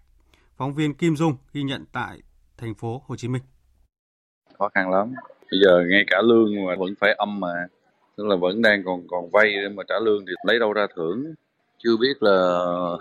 Phóng 0.57 0.75
viên 0.75 0.95
Kim 0.95 1.17
Dung 1.17 1.37
ghi 1.53 1.63
nhận 1.63 1.85
tại 1.93 2.19
thành 2.59 2.75
phố 2.75 3.03
Hồ 3.07 3.17
Chí 3.17 3.29
Minh. 3.29 3.43
Khó 4.59 4.69
khăn 4.75 4.91
lắm. 4.91 5.13
Bây 5.51 5.61
giờ 5.65 5.85
ngay 5.91 6.05
cả 6.11 6.23
lương 6.23 6.67
mà 6.67 6.75
vẫn 6.79 6.95
phải 7.01 7.15
âm 7.19 7.41
mà, 7.41 7.53
tức 8.17 8.27
là 8.27 8.37
vẫn 8.37 8.63
đang 8.63 8.83
còn 8.85 9.07
còn 9.09 9.31
vay 9.31 9.53
để 9.53 9.69
mà 9.75 9.83
trả 9.89 9.95
lương 10.03 10.27
thì 10.27 10.33
lấy 10.45 10.59
đâu 10.59 10.73
ra 10.73 10.87
thưởng. 10.97 11.25
Chưa 11.79 11.97
biết 12.01 12.23
là 12.23 12.61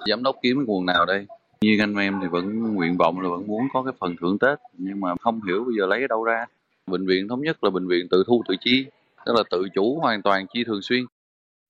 giám 0.10 0.24
đốc 0.24 0.36
kiếm 0.44 0.66
nguồn 0.66 0.86
nào 0.86 1.06
đây. 1.06 1.28
Như 1.64 1.78
anh 1.80 1.96
em 1.96 2.20
thì 2.22 2.28
vẫn 2.28 2.74
nguyện 2.74 2.98
vọng 2.98 3.22
là 3.22 3.30
vẫn 3.30 3.48
muốn 3.48 3.62
có 3.74 3.84
cái 3.84 3.94
phần 4.00 4.16
thưởng 4.22 4.40
Tết 4.40 4.60
nhưng 4.78 5.00
mà 5.00 5.16
không 5.22 5.42
hiểu 5.48 5.64
bây 5.64 5.76
giờ 5.80 5.86
lấy 5.86 6.02
ở 6.02 6.08
đâu 6.08 6.24
ra. 6.24 6.46
Bệnh 6.88 7.08
viện 7.08 7.28
thống 7.28 7.42
nhất 7.42 7.64
là 7.64 7.70
bệnh 7.70 7.88
viện 7.88 8.08
tự 8.12 8.24
thu 8.28 8.44
tự 8.48 8.56
chi, 8.60 8.86
tức 9.26 9.34
là 9.36 9.44
tự 9.50 9.68
chủ 9.76 10.00
hoàn 10.00 10.22
toàn 10.22 10.46
chi 10.54 10.64
thường 10.64 10.82
xuyên. 10.82 11.06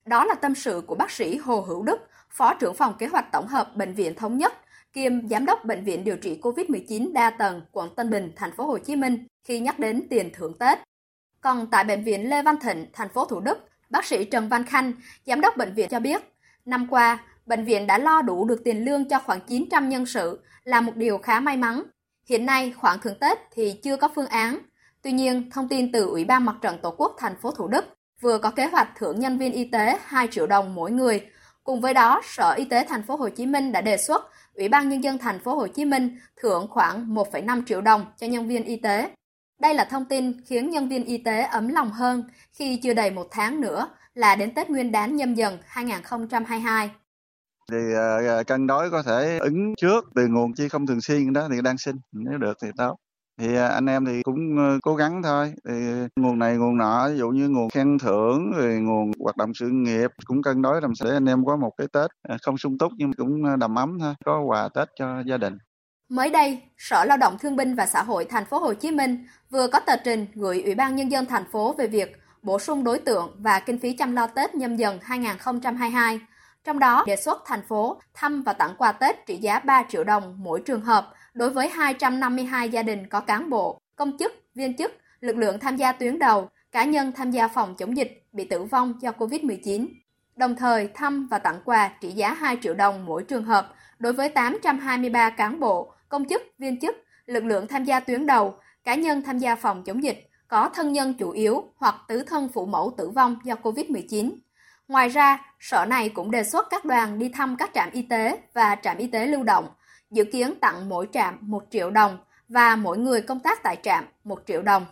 Đó 0.05 0.25
là 0.25 0.33
tâm 0.33 0.55
sự 0.55 0.81
của 0.88 0.95
bác 0.95 1.12
sĩ 1.12 1.38
Hồ 1.38 1.62
Hữu 1.62 1.83
Đức, 1.83 2.00
Phó 2.29 2.53
trưởng 2.53 2.73
phòng 2.73 2.93
kế 3.00 3.07
hoạch 3.07 3.31
tổng 3.31 3.47
hợp 3.47 3.75
Bệnh 3.75 3.93
viện 3.93 4.15
Thống 4.15 4.38
nhất, 4.38 4.53
kiêm 4.93 5.27
giám 5.27 5.45
đốc 5.45 5.65
bệnh 5.65 5.83
viện 5.83 6.03
điều 6.03 6.17
trị 6.17 6.39
COVID-19 6.41 7.13
đa 7.13 7.29
tầng 7.29 7.62
quận 7.71 7.95
Tân 7.95 8.09
Bình, 8.09 8.31
thành 8.35 8.51
phố 8.51 8.65
Hồ 8.65 8.77
Chí 8.77 8.95
Minh 8.95 9.27
khi 9.43 9.59
nhắc 9.59 9.79
đến 9.79 10.07
tiền 10.09 10.29
thưởng 10.33 10.53
Tết. 10.59 10.79
Còn 11.41 11.67
tại 11.67 11.83
bệnh 11.83 12.03
viện 12.03 12.29
Lê 12.29 12.43
Văn 12.43 12.55
Thịnh, 12.62 12.85
thành 12.93 13.09
phố 13.09 13.25
Thủ 13.25 13.39
Đức, 13.39 13.57
bác 13.89 14.05
sĩ 14.05 14.25
Trần 14.25 14.50
Văn 14.50 14.63
Khanh, 14.63 14.93
giám 15.25 15.41
đốc 15.41 15.57
bệnh 15.57 15.73
viện 15.73 15.89
cho 15.89 16.00
biết, 16.00 16.21
năm 16.65 16.88
qua, 16.89 17.23
bệnh 17.45 17.65
viện 17.65 17.88
đã 17.88 17.97
lo 17.97 18.21
đủ 18.21 18.45
được 18.45 18.62
tiền 18.63 18.85
lương 18.85 19.09
cho 19.09 19.19
khoảng 19.19 19.39
900 19.47 19.89
nhân 19.89 20.05
sự 20.05 20.43
là 20.63 20.81
một 20.81 20.95
điều 20.95 21.17
khá 21.17 21.39
may 21.39 21.57
mắn. 21.57 21.83
Hiện 22.29 22.45
nay, 22.45 22.73
khoảng 22.77 23.00
thưởng 23.00 23.19
Tết 23.19 23.38
thì 23.51 23.73
chưa 23.83 23.97
có 23.97 24.09
phương 24.15 24.27
án. 24.27 24.59
Tuy 25.01 25.12
nhiên, 25.12 25.50
thông 25.51 25.67
tin 25.67 25.91
từ 25.91 26.05
Ủy 26.05 26.25
ban 26.25 26.45
Mặt 26.45 26.55
trận 26.62 26.77
Tổ 26.81 26.95
quốc 26.97 27.15
thành 27.19 27.35
phố 27.41 27.51
Thủ 27.51 27.67
Đức 27.67 27.85
vừa 28.21 28.38
có 28.38 28.51
kế 28.51 28.65
hoạch 28.65 28.89
thưởng 28.97 29.19
nhân 29.19 29.38
viên 29.38 29.53
y 29.53 29.65
tế 29.65 29.97
2 30.05 30.27
triệu 30.31 30.47
đồng 30.47 30.75
mỗi 30.75 30.91
người. 30.91 31.21
Cùng 31.63 31.81
với 31.81 31.93
đó, 31.93 32.21
Sở 32.23 32.53
Y 32.53 32.65
tế 32.65 32.85
thành 32.89 33.03
phố 33.03 33.15
Hồ 33.15 33.29
Chí 33.29 33.45
Minh 33.45 33.71
đã 33.71 33.81
đề 33.81 33.97
xuất 33.97 34.29
Ủy 34.53 34.69
ban 34.69 34.89
nhân 34.89 35.03
dân 35.03 35.17
thành 35.17 35.39
phố 35.39 35.55
Hồ 35.55 35.67
Chí 35.67 35.85
Minh 35.85 36.17
thưởng 36.41 36.67
khoảng 36.69 37.15
1,5 37.15 37.63
triệu 37.65 37.81
đồng 37.81 38.05
cho 38.17 38.27
nhân 38.27 38.47
viên 38.47 38.63
y 38.63 38.75
tế. 38.75 39.09
Đây 39.59 39.73
là 39.73 39.85
thông 39.85 40.05
tin 40.05 40.41
khiến 40.45 40.69
nhân 40.69 40.89
viên 40.89 41.05
y 41.05 41.17
tế 41.17 41.41
ấm 41.41 41.67
lòng 41.67 41.91
hơn 41.91 42.23
khi 42.53 42.79
chưa 42.83 42.93
đầy 42.93 43.12
một 43.12 43.27
tháng 43.31 43.62
nữa 43.62 43.88
là 44.13 44.35
đến 44.35 44.53
Tết 44.53 44.69
Nguyên 44.69 44.91
đán 44.91 45.15
nhâm 45.15 45.33
dần 45.33 45.57
2022 45.65 46.89
thì 47.72 47.77
uh, 48.39 48.48
cân 48.48 48.67
đối 48.67 48.89
có 48.89 49.03
thể 49.03 49.38
ứng 49.38 49.75
trước 49.75 50.05
từ 50.15 50.27
nguồn 50.27 50.53
chi 50.53 50.70
không 50.70 50.88
thường 50.88 51.01
xuyên 51.01 51.34
đó 51.34 51.48
thì 51.51 51.62
đang 51.63 51.77
xin 51.77 51.96
nếu 52.12 52.38
được 52.38 52.58
thì 52.63 52.67
tốt. 52.77 52.96
Thì 53.39 53.53
uh, 53.53 53.72
anh 53.72 53.86
em 53.86 54.05
thì 54.05 54.24
cũng 54.24 54.55
uh, 54.55 54.82
cố 54.84 54.96
gắng 54.96 55.24
thôi. 55.24 55.53
Thì 55.67 55.74
nguồn 56.15 56.39
này 56.39 56.58
nguồn 56.58 56.77
nọ 56.77 57.10
ví 57.10 57.17
dụ 57.17 57.29
như 57.29 57.50
nguồn 57.50 57.70
khen 57.70 57.98
thưởng 58.00 58.51
rồi 58.55 58.75
nguồn 58.75 59.12
hoạt 59.20 59.38
động 59.38 59.51
sự 59.53 59.70
nghiệp 59.70 60.12
cũng 60.25 60.41
cân 60.41 60.62
đối 60.62 60.82
làm 60.82 60.96
sao 60.96 61.08
để 61.08 61.13
anh 61.13 61.29
em 61.29 61.46
có 61.46 61.55
một 61.55 61.72
cái 61.77 61.88
tết 61.93 62.38
không 62.41 62.58
sung 62.58 62.77
túc 62.77 62.91
nhưng 62.98 63.13
cũng 63.13 63.60
đầm 63.60 63.75
ấm 63.75 63.98
thôi 64.00 64.13
có 64.25 64.41
quà 64.41 64.70
tết 64.75 64.88
cho 64.96 65.24
gia 65.25 65.38
đình. 65.38 65.58
Mới 66.10 66.29
đây, 66.29 66.62
Sở 66.77 67.05
Lao 67.05 67.17
động 67.17 67.38
Thương 67.41 67.55
binh 67.55 67.75
và 67.75 67.86
Xã 67.86 68.03
hội 68.03 68.25
thành 68.25 68.46
phố 68.46 68.60
Hồ 68.60 68.74
Chí 68.74 68.91
Minh 68.91 69.25
vừa 69.50 69.67
có 69.67 69.79
tờ 69.79 69.93
trình 70.03 70.25
gửi 70.36 70.62
Ủy 70.62 70.75
ban 70.75 70.96
nhân 70.96 71.12
dân 71.12 71.25
thành 71.25 71.43
phố 71.51 71.75
về 71.77 71.88
việc 71.88 72.17
bổ 72.41 72.60
sung 72.60 72.84
đối 72.84 73.00
tượng 73.00 73.36
và 73.39 73.60
kinh 73.60 73.79
phí 73.79 73.93
chăm 73.93 74.13
lo 74.13 74.27
Tết 74.27 74.55
nhâm 74.55 74.75
dần 74.75 75.00
2022 75.01 76.20
trong 76.63 76.79
đó, 76.79 77.03
đề 77.08 77.15
xuất 77.15 77.41
thành 77.46 77.62
phố 77.67 78.01
thăm 78.13 78.41
và 78.41 78.53
tặng 78.53 78.75
quà 78.77 78.91
Tết 78.91 79.25
trị 79.25 79.38
giá 79.38 79.60
3 79.60 79.84
triệu 79.89 80.03
đồng 80.03 80.36
mỗi 80.39 80.62
trường 80.65 80.82
hợp 80.82 81.13
đối 81.34 81.50
với 81.50 81.70
252 81.70 82.70
gia 82.70 82.84
đình 82.84 83.08
có 83.08 83.20
cán 83.20 83.50
bộ, 83.50 83.82
công 83.96 84.17
chức, 84.17 84.34
viên 84.55 84.77
chức, 84.77 84.91
lực 85.20 85.38
lượng 85.38 85.60
tham 85.60 85.75
gia 85.75 85.91
tuyến 85.91 86.20
đầu, 86.20 86.50
cá 86.72 86.84
nhân 86.84 87.12
tham 87.12 87.32
gia 87.32 87.48
phòng 87.48 87.75
chống 87.75 87.98
dịch 87.98 88.24
bị 88.32 88.46
tử 88.46 88.63
vong 88.63 88.93
do 89.01 89.12
COVID-19. 89.12 89.88
Đồng 90.36 90.55
thời 90.55 90.89
thăm 90.93 91.27
và 91.27 91.39
tặng 91.39 91.60
quà 91.65 91.91
trị 92.01 92.12
giá 92.12 92.34
2 92.34 92.58
triệu 92.62 92.74
đồng 92.74 93.05
mỗi 93.05 93.24
trường 93.24 93.43
hợp 93.43 93.74
đối 94.00 94.13
với 94.13 94.29
823 94.29 95.29
cán 95.29 95.60
bộ, 95.60 95.93
công 96.10 96.29
chức, 96.29 96.41
viên 96.58 96.79
chức, 96.79 96.96
lực 97.25 97.46
lượng 97.46 97.67
tham 97.67 97.84
gia 97.84 98.00
tuyến 98.00 98.25
đầu, 98.25 98.58
cá 98.84 98.96
nhân 98.96 99.22
tham 99.22 99.39
gia 99.39 99.55
phòng 99.55 99.84
chống 99.84 100.03
dịch 100.03 100.29
có 100.48 100.70
thân 100.74 100.93
nhân 100.93 101.13
chủ 101.13 101.32
yếu 101.32 101.63
hoặc 101.75 101.96
tứ 102.08 102.24
thân 102.27 102.50
phụ 102.53 102.65
mẫu 102.65 102.93
tử 102.98 103.10
vong 103.10 103.36
do 103.43 103.55
COVID-19 103.63 104.32
Ngoài 104.93 105.09
ra, 105.09 105.38
sở 105.59 105.85
này 105.85 106.09
cũng 106.09 106.31
đề 106.31 106.43
xuất 106.43 106.67
các 106.69 106.85
đoàn 106.85 107.19
đi 107.19 107.29
thăm 107.29 107.55
các 107.57 107.71
trạm 107.73 107.89
y 107.91 108.01
tế 108.01 108.39
và 108.53 108.75
trạm 108.83 108.97
y 108.97 109.07
tế 109.07 109.27
lưu 109.27 109.43
động, 109.43 109.67
dự 110.12 110.23
kiến 110.23 110.53
tặng 110.62 110.89
mỗi 110.89 111.07
trạm 111.13 111.38
1 111.41 111.63
triệu 111.71 111.91
đồng 111.91 112.17
và 112.50 112.75
mỗi 112.75 112.97
người 112.97 113.21
công 113.21 113.39
tác 113.39 113.63
tại 113.63 113.77
trạm 113.83 114.05
1 114.23 114.39
triệu 114.47 114.62
đồng. 114.62 114.85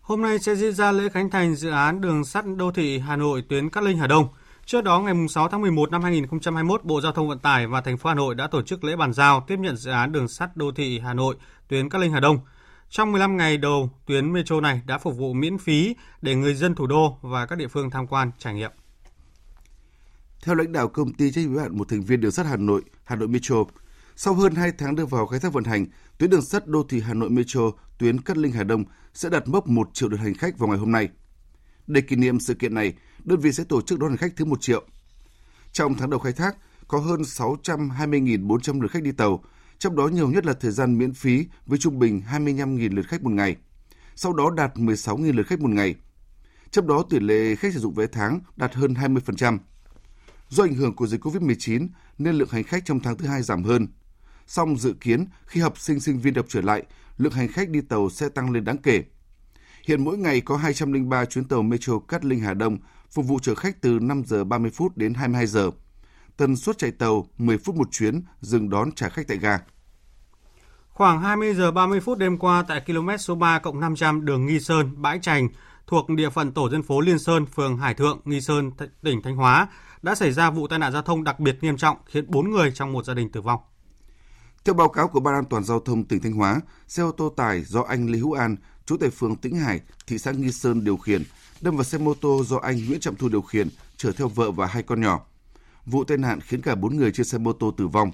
Hôm 0.00 0.22
nay 0.22 0.38
sẽ 0.38 0.54
diễn 0.54 0.72
ra 0.72 0.92
lễ 0.92 1.08
khánh 1.08 1.30
thành 1.30 1.54
dự 1.54 1.70
án 1.70 2.00
đường 2.00 2.24
sắt 2.24 2.44
đô 2.56 2.72
thị 2.72 2.98
Hà 2.98 3.16
Nội 3.16 3.44
tuyến 3.48 3.70
Cát 3.70 3.84
Linh 3.84 3.98
Hà 3.98 4.06
Đông. 4.06 4.28
Trước 4.66 4.84
đó, 4.84 5.00
ngày 5.00 5.14
6 5.28 5.48
tháng 5.48 5.60
11 5.60 5.90
năm 5.90 6.02
2021, 6.02 6.84
Bộ 6.84 7.00
Giao 7.00 7.12
thông 7.12 7.28
Vận 7.28 7.38
tải 7.38 7.66
và 7.66 7.80
thành 7.80 7.98
phố 7.98 8.08
Hà 8.08 8.14
Nội 8.14 8.34
đã 8.34 8.46
tổ 8.46 8.62
chức 8.62 8.84
lễ 8.84 8.96
bàn 8.96 9.12
giao 9.12 9.44
tiếp 9.46 9.56
nhận 9.58 9.76
dự 9.76 9.90
án 9.90 10.12
đường 10.12 10.28
sắt 10.28 10.56
đô 10.56 10.72
thị 10.72 10.98
Hà 10.98 11.14
Nội 11.14 11.36
tuyến 11.68 11.88
Cát 11.88 12.00
Linh 12.00 12.12
Hà 12.12 12.20
Đông– 12.20 12.38
trong 12.90 13.12
15 13.12 13.36
ngày 13.36 13.56
đầu, 13.56 13.90
tuyến 14.06 14.32
metro 14.32 14.60
này 14.60 14.82
đã 14.86 14.98
phục 14.98 15.16
vụ 15.16 15.32
miễn 15.32 15.58
phí 15.58 15.96
để 16.22 16.34
người 16.34 16.54
dân 16.54 16.74
thủ 16.74 16.86
đô 16.86 17.18
và 17.22 17.46
các 17.46 17.56
địa 17.56 17.68
phương 17.68 17.90
tham 17.90 18.06
quan 18.06 18.30
trải 18.38 18.54
nghiệm. 18.54 18.70
Theo 20.42 20.54
lãnh 20.54 20.72
đạo 20.72 20.88
công 20.88 21.12
ty 21.12 21.30
trách 21.30 21.40
nhiệm 21.40 21.50
hữu 21.50 21.60
hạn 21.60 21.78
một 21.78 21.88
thành 21.88 22.02
viên 22.02 22.20
đường 22.20 22.32
sắt 22.32 22.46
Hà 22.46 22.56
Nội, 22.56 22.82
Hà 23.04 23.16
Nội 23.16 23.28
Metro, 23.28 23.56
sau 24.16 24.34
hơn 24.34 24.54
2 24.54 24.72
tháng 24.78 24.94
đưa 24.94 25.06
vào 25.06 25.26
khai 25.26 25.40
thác 25.40 25.52
vận 25.52 25.64
hành, 25.64 25.86
tuyến 26.18 26.30
đường 26.30 26.42
sắt 26.42 26.66
đô 26.66 26.82
thị 26.82 27.00
Hà 27.00 27.14
Nội 27.14 27.30
Metro 27.30 27.60
tuyến 27.98 28.20
Cát 28.20 28.36
Linh 28.36 28.52
Hà 28.52 28.64
Đông 28.64 28.84
sẽ 29.14 29.28
đạt 29.28 29.48
mốc 29.48 29.68
1 29.68 29.90
triệu 29.92 30.08
lượt 30.08 30.20
hành 30.20 30.34
khách 30.34 30.58
vào 30.58 30.68
ngày 30.68 30.78
hôm 30.78 30.92
nay. 30.92 31.08
Để 31.86 32.00
kỷ 32.00 32.16
niệm 32.16 32.40
sự 32.40 32.54
kiện 32.54 32.74
này, 32.74 32.94
đơn 33.24 33.40
vị 33.40 33.52
sẽ 33.52 33.64
tổ 33.64 33.82
chức 33.82 33.98
đón 33.98 34.08
hành 34.10 34.18
khách 34.18 34.32
thứ 34.36 34.44
1 34.44 34.60
triệu. 34.60 34.84
Trong 35.72 35.94
tháng 35.94 36.10
đầu 36.10 36.20
khai 36.20 36.32
thác, 36.32 36.56
có 36.88 36.98
hơn 36.98 37.20
620.400 37.22 38.80
lượt 38.80 38.90
khách 38.90 39.02
đi 39.02 39.12
tàu, 39.12 39.44
trong 39.78 39.96
đó 39.96 40.08
nhiều 40.08 40.30
nhất 40.30 40.46
là 40.46 40.52
thời 40.52 40.70
gian 40.70 40.98
miễn 40.98 41.14
phí 41.14 41.46
với 41.66 41.78
trung 41.78 41.98
bình 41.98 42.22
25.000 42.30 42.94
lượt 42.94 43.08
khách 43.08 43.22
một 43.22 43.30
ngày. 43.30 43.56
Sau 44.16 44.32
đó 44.32 44.50
đạt 44.56 44.76
16.000 44.76 45.36
lượt 45.36 45.46
khách 45.46 45.60
một 45.60 45.70
ngày. 45.70 45.94
Trong 46.70 46.86
đó 46.86 47.04
tỷ 47.10 47.20
lệ 47.20 47.54
khách 47.54 47.74
sử 47.74 47.80
dụng 47.80 47.94
vé 47.94 48.06
tháng 48.06 48.40
đạt 48.56 48.74
hơn 48.74 48.94
20%. 48.94 49.58
Do 50.48 50.64
ảnh 50.64 50.74
hưởng 50.74 50.96
của 50.96 51.06
dịch 51.06 51.24
COVID-19 51.24 51.88
nên 52.18 52.34
lượng 52.34 52.48
hành 52.50 52.64
khách 52.64 52.84
trong 52.84 53.00
tháng 53.00 53.16
thứ 53.16 53.26
hai 53.26 53.42
giảm 53.42 53.64
hơn. 53.64 53.86
Song 54.46 54.78
dự 54.78 54.92
kiến 55.00 55.26
khi 55.46 55.60
học 55.60 55.78
sinh 55.78 56.00
sinh 56.00 56.18
viên 56.18 56.34
đọc 56.34 56.46
trở 56.48 56.60
lại, 56.60 56.82
lượng 57.18 57.32
hành 57.32 57.48
khách 57.48 57.68
đi 57.68 57.80
tàu 57.80 58.10
sẽ 58.10 58.28
tăng 58.28 58.50
lên 58.50 58.64
đáng 58.64 58.78
kể. 58.78 59.02
Hiện 59.86 60.04
mỗi 60.04 60.18
ngày 60.18 60.40
có 60.40 60.56
203 60.56 61.24
chuyến 61.24 61.44
tàu 61.44 61.62
Metro 61.62 61.98
Cát 61.98 62.24
Linh 62.24 62.40
Hà 62.40 62.54
Đông 62.54 62.78
phục 63.10 63.26
vụ 63.26 63.38
chở 63.38 63.54
khách 63.54 63.80
từ 63.80 63.98
5 64.02 64.22
giờ 64.26 64.44
30 64.44 64.70
phút 64.70 64.96
đến 64.96 65.14
22 65.14 65.46
giờ 65.46 65.70
tần 66.38 66.56
suất 66.56 66.78
chạy 66.78 66.90
tàu 66.90 67.26
10 67.38 67.58
phút 67.58 67.74
một 67.74 67.88
chuyến, 67.92 68.22
dừng 68.40 68.70
đón 68.70 68.92
trả 68.92 69.08
khách 69.08 69.28
tại 69.28 69.38
ga. 69.38 69.58
Khoảng 70.88 71.20
20 71.20 71.54
giờ 71.54 71.70
30 71.70 72.00
phút 72.00 72.18
đêm 72.18 72.38
qua 72.38 72.64
tại 72.68 72.82
km 72.86 73.08
số 73.18 73.34
3 73.34 73.58
cộng 73.58 73.80
500 73.80 74.24
đường 74.24 74.46
Nghi 74.46 74.60
Sơn, 74.60 75.02
Bãi 75.02 75.18
Trành, 75.22 75.48
thuộc 75.86 76.08
địa 76.08 76.30
phận 76.30 76.52
tổ 76.52 76.70
dân 76.70 76.82
phố 76.82 77.00
Liên 77.00 77.18
Sơn, 77.18 77.46
phường 77.46 77.76
Hải 77.76 77.94
Thượng, 77.94 78.20
Nghi 78.24 78.40
Sơn, 78.40 78.70
tỉnh 79.02 79.22
Thanh 79.22 79.36
Hóa, 79.36 79.68
đã 80.02 80.14
xảy 80.14 80.32
ra 80.32 80.50
vụ 80.50 80.66
tai 80.68 80.78
nạn 80.78 80.92
giao 80.92 81.02
thông 81.02 81.24
đặc 81.24 81.40
biệt 81.40 81.58
nghiêm 81.60 81.76
trọng 81.76 81.96
khiến 82.06 82.24
4 82.28 82.50
người 82.50 82.72
trong 82.74 82.92
một 82.92 83.04
gia 83.04 83.14
đình 83.14 83.32
tử 83.32 83.40
vong. 83.40 83.60
Theo 84.64 84.74
báo 84.74 84.88
cáo 84.88 85.08
của 85.08 85.20
Ban 85.20 85.34
an 85.34 85.44
toàn 85.44 85.64
giao 85.64 85.80
thông 85.80 86.04
tỉnh 86.04 86.20
Thanh 86.22 86.32
Hóa, 86.32 86.60
xe 86.88 87.02
ô 87.02 87.12
tô 87.12 87.28
tải 87.36 87.62
do 87.62 87.82
anh 87.82 88.10
Lê 88.10 88.18
Hữu 88.18 88.32
An, 88.32 88.56
chú 88.86 88.96
tại 89.00 89.10
phường 89.10 89.36
Tĩnh 89.36 89.56
Hải, 89.56 89.80
thị 90.06 90.18
xã 90.18 90.30
Nghi 90.30 90.52
Sơn 90.52 90.84
điều 90.84 90.96
khiển, 90.96 91.22
đâm 91.60 91.76
vào 91.76 91.84
xe 91.84 91.98
mô 91.98 92.14
tô 92.14 92.44
do 92.44 92.56
anh 92.56 92.86
Nguyễn 92.86 93.00
Trọng 93.00 93.16
Thu 93.16 93.28
điều 93.28 93.42
khiển, 93.42 93.68
chở 93.96 94.12
theo 94.12 94.28
vợ 94.28 94.50
và 94.50 94.66
hai 94.66 94.82
con 94.82 95.00
nhỏ. 95.00 95.27
Vụ 95.90 96.04
tai 96.04 96.18
nạn 96.18 96.40
khiến 96.40 96.62
cả 96.62 96.74
4 96.74 96.96
người 96.96 97.12
trên 97.12 97.26
xe 97.26 97.38
mô 97.38 97.52
tô 97.52 97.70
tử 97.70 97.86
vong. 97.86 98.10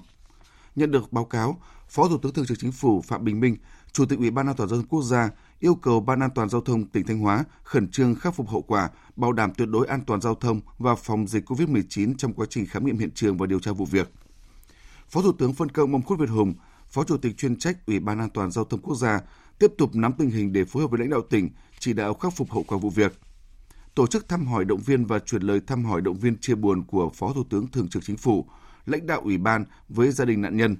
Nhận 0.75 0.91
được 0.91 1.13
báo 1.13 1.25
cáo, 1.25 1.61
Phó 1.89 2.09
Thủ 2.09 2.17
tướng 2.17 2.33
Thường 2.33 2.45
trực 2.45 2.59
Chính 2.59 2.71
phủ 2.71 3.01
Phạm 3.01 3.25
Bình 3.25 3.39
Minh, 3.39 3.57
Chủ 3.91 4.05
tịch 4.05 4.19
Ủy 4.19 4.31
ban 4.31 4.47
An 4.47 4.55
toàn 4.55 4.69
giao 4.69 4.79
thông 4.79 4.87
quốc 4.87 5.03
gia 5.03 5.29
yêu 5.59 5.75
cầu 5.75 5.99
Ban 5.99 6.19
An 6.19 6.29
toàn 6.35 6.49
giao 6.49 6.61
thông 6.61 6.85
tỉnh 6.85 7.05
Thanh 7.07 7.19
Hóa 7.19 7.43
khẩn 7.63 7.87
trương 7.91 8.15
khắc 8.15 8.35
phục 8.35 8.49
hậu 8.49 8.61
quả, 8.61 8.89
bảo 9.15 9.33
đảm 9.33 9.53
tuyệt 9.57 9.69
đối 9.69 9.87
an 9.87 10.01
toàn 10.07 10.21
giao 10.21 10.35
thông 10.35 10.61
và 10.77 10.95
phòng 10.95 11.27
dịch 11.27 11.45
COVID-19 11.51 12.15
trong 12.17 12.33
quá 12.33 12.45
trình 12.49 12.65
khám 12.65 12.85
nghiệm 12.85 12.97
hiện 12.97 13.11
trường 13.11 13.37
và 13.37 13.45
điều 13.45 13.59
tra 13.59 13.71
vụ 13.71 13.85
việc. 13.85 14.11
Phó 15.09 15.21
Thủ 15.21 15.31
tướng 15.31 15.53
phân 15.53 15.69
công 15.69 15.91
ông 15.91 16.01
Khuất 16.01 16.19
Việt 16.19 16.29
Hùng, 16.29 16.53
Phó 16.87 17.03
Chủ 17.03 17.17
tịch 17.17 17.37
chuyên 17.37 17.55
trách 17.55 17.85
Ủy 17.85 17.99
ban 17.99 18.19
An 18.19 18.29
toàn 18.29 18.51
giao 18.51 18.65
thông 18.65 18.81
quốc 18.81 18.95
gia 18.95 19.21
tiếp 19.59 19.71
tục 19.77 19.95
nắm 19.95 20.13
tình 20.13 20.29
hình 20.29 20.53
để 20.53 20.65
phối 20.65 20.83
hợp 20.83 20.91
với 20.91 20.99
lãnh 20.99 21.09
đạo 21.09 21.21
tỉnh 21.29 21.49
chỉ 21.79 21.93
đạo 21.93 22.13
khắc 22.13 22.33
phục 22.35 22.51
hậu 22.51 22.63
quả 22.63 22.77
vụ 22.77 22.89
việc 22.89 23.19
tổ 23.95 24.07
chức 24.07 24.29
thăm 24.29 24.47
hỏi 24.47 24.65
động 24.65 24.79
viên 24.79 25.05
và 25.05 25.19
chuyển 25.19 25.41
lời 25.41 25.61
thăm 25.67 25.85
hỏi 25.85 26.01
động 26.01 26.15
viên 26.15 26.37
chia 26.37 26.55
buồn 26.55 26.83
của 26.83 27.09
Phó 27.13 27.33
Thủ 27.33 27.43
tướng 27.49 27.67
Thường 27.67 27.87
trực 27.87 28.03
Chính 28.03 28.17
phủ, 28.17 28.45
lãnh 28.85 29.07
đạo 29.07 29.21
Ủy 29.23 29.37
ban 29.37 29.65
với 29.89 30.11
gia 30.11 30.25
đình 30.25 30.41
nạn 30.41 30.57
nhân, 30.57 30.75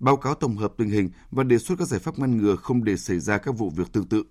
báo 0.00 0.16
cáo 0.16 0.34
tổng 0.34 0.56
hợp 0.56 0.72
tình 0.78 0.90
hình 0.90 1.10
và 1.30 1.44
đề 1.44 1.58
xuất 1.58 1.78
các 1.78 1.88
giải 1.88 2.00
pháp 2.00 2.18
ngăn 2.18 2.36
ngừa 2.36 2.56
không 2.56 2.84
để 2.84 2.96
xảy 2.96 3.18
ra 3.18 3.38
các 3.38 3.52
vụ 3.58 3.70
việc 3.70 3.92
tương 3.92 4.06
tự. 4.06 4.22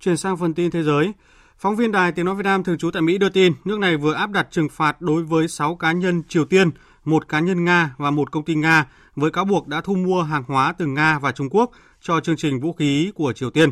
Chuyển 0.00 0.16
sang 0.16 0.36
phần 0.36 0.54
tin 0.54 0.70
thế 0.70 0.82
giới, 0.82 1.12
Phóng 1.58 1.76
viên 1.76 1.92
Đài 1.92 2.12
Tiếng 2.12 2.26
Nói 2.26 2.34
Việt 2.34 2.44
Nam 2.44 2.64
thường 2.64 2.78
trú 2.78 2.90
tại 2.90 3.02
Mỹ 3.02 3.18
đưa 3.18 3.28
tin, 3.28 3.52
nước 3.64 3.78
này 3.78 3.96
vừa 3.96 4.12
áp 4.12 4.30
đặt 4.30 4.48
trừng 4.50 4.68
phạt 4.68 5.00
đối 5.00 5.22
với 5.22 5.48
6 5.48 5.76
cá 5.76 5.92
nhân 5.92 6.22
Triều 6.28 6.44
Tiên 6.44 6.70
một 7.06 7.28
cá 7.28 7.40
nhân 7.40 7.64
Nga 7.64 7.94
và 7.96 8.10
một 8.10 8.32
công 8.32 8.44
ty 8.44 8.54
Nga 8.54 8.86
với 9.14 9.30
cáo 9.30 9.44
buộc 9.44 9.68
đã 9.68 9.80
thu 9.80 9.94
mua 9.94 10.22
hàng 10.22 10.44
hóa 10.46 10.72
từ 10.78 10.86
Nga 10.86 11.18
và 11.18 11.32
Trung 11.32 11.48
Quốc 11.50 11.70
cho 12.00 12.20
chương 12.20 12.36
trình 12.36 12.60
vũ 12.60 12.72
khí 12.72 13.12
của 13.14 13.32
Triều 13.32 13.50
Tiên. 13.50 13.70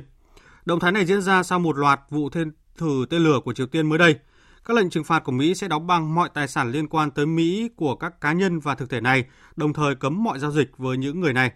Động 0.64 0.80
thái 0.80 0.92
này 0.92 1.06
diễn 1.06 1.22
ra 1.22 1.42
sau 1.42 1.58
một 1.58 1.76
loạt 1.76 2.00
vụ 2.10 2.30
thiên 2.30 2.52
thử 2.78 3.06
tên 3.10 3.24
lửa 3.24 3.40
của 3.44 3.52
Triều 3.52 3.66
Tiên 3.66 3.88
mới 3.88 3.98
đây. 3.98 4.16
Các 4.64 4.76
lệnh 4.76 4.90
trừng 4.90 5.04
phạt 5.04 5.24
của 5.24 5.32
Mỹ 5.32 5.54
sẽ 5.54 5.68
đóng 5.68 5.86
băng 5.86 6.14
mọi 6.14 6.28
tài 6.34 6.48
sản 6.48 6.72
liên 6.72 6.88
quan 6.88 7.10
tới 7.10 7.26
Mỹ 7.26 7.68
của 7.76 7.94
các 7.96 8.20
cá 8.20 8.32
nhân 8.32 8.60
và 8.60 8.74
thực 8.74 8.90
thể 8.90 9.00
này, 9.00 9.24
đồng 9.56 9.72
thời 9.72 9.94
cấm 9.94 10.24
mọi 10.24 10.38
giao 10.38 10.50
dịch 10.50 10.70
với 10.76 10.96
những 10.96 11.20
người 11.20 11.32
này. 11.32 11.52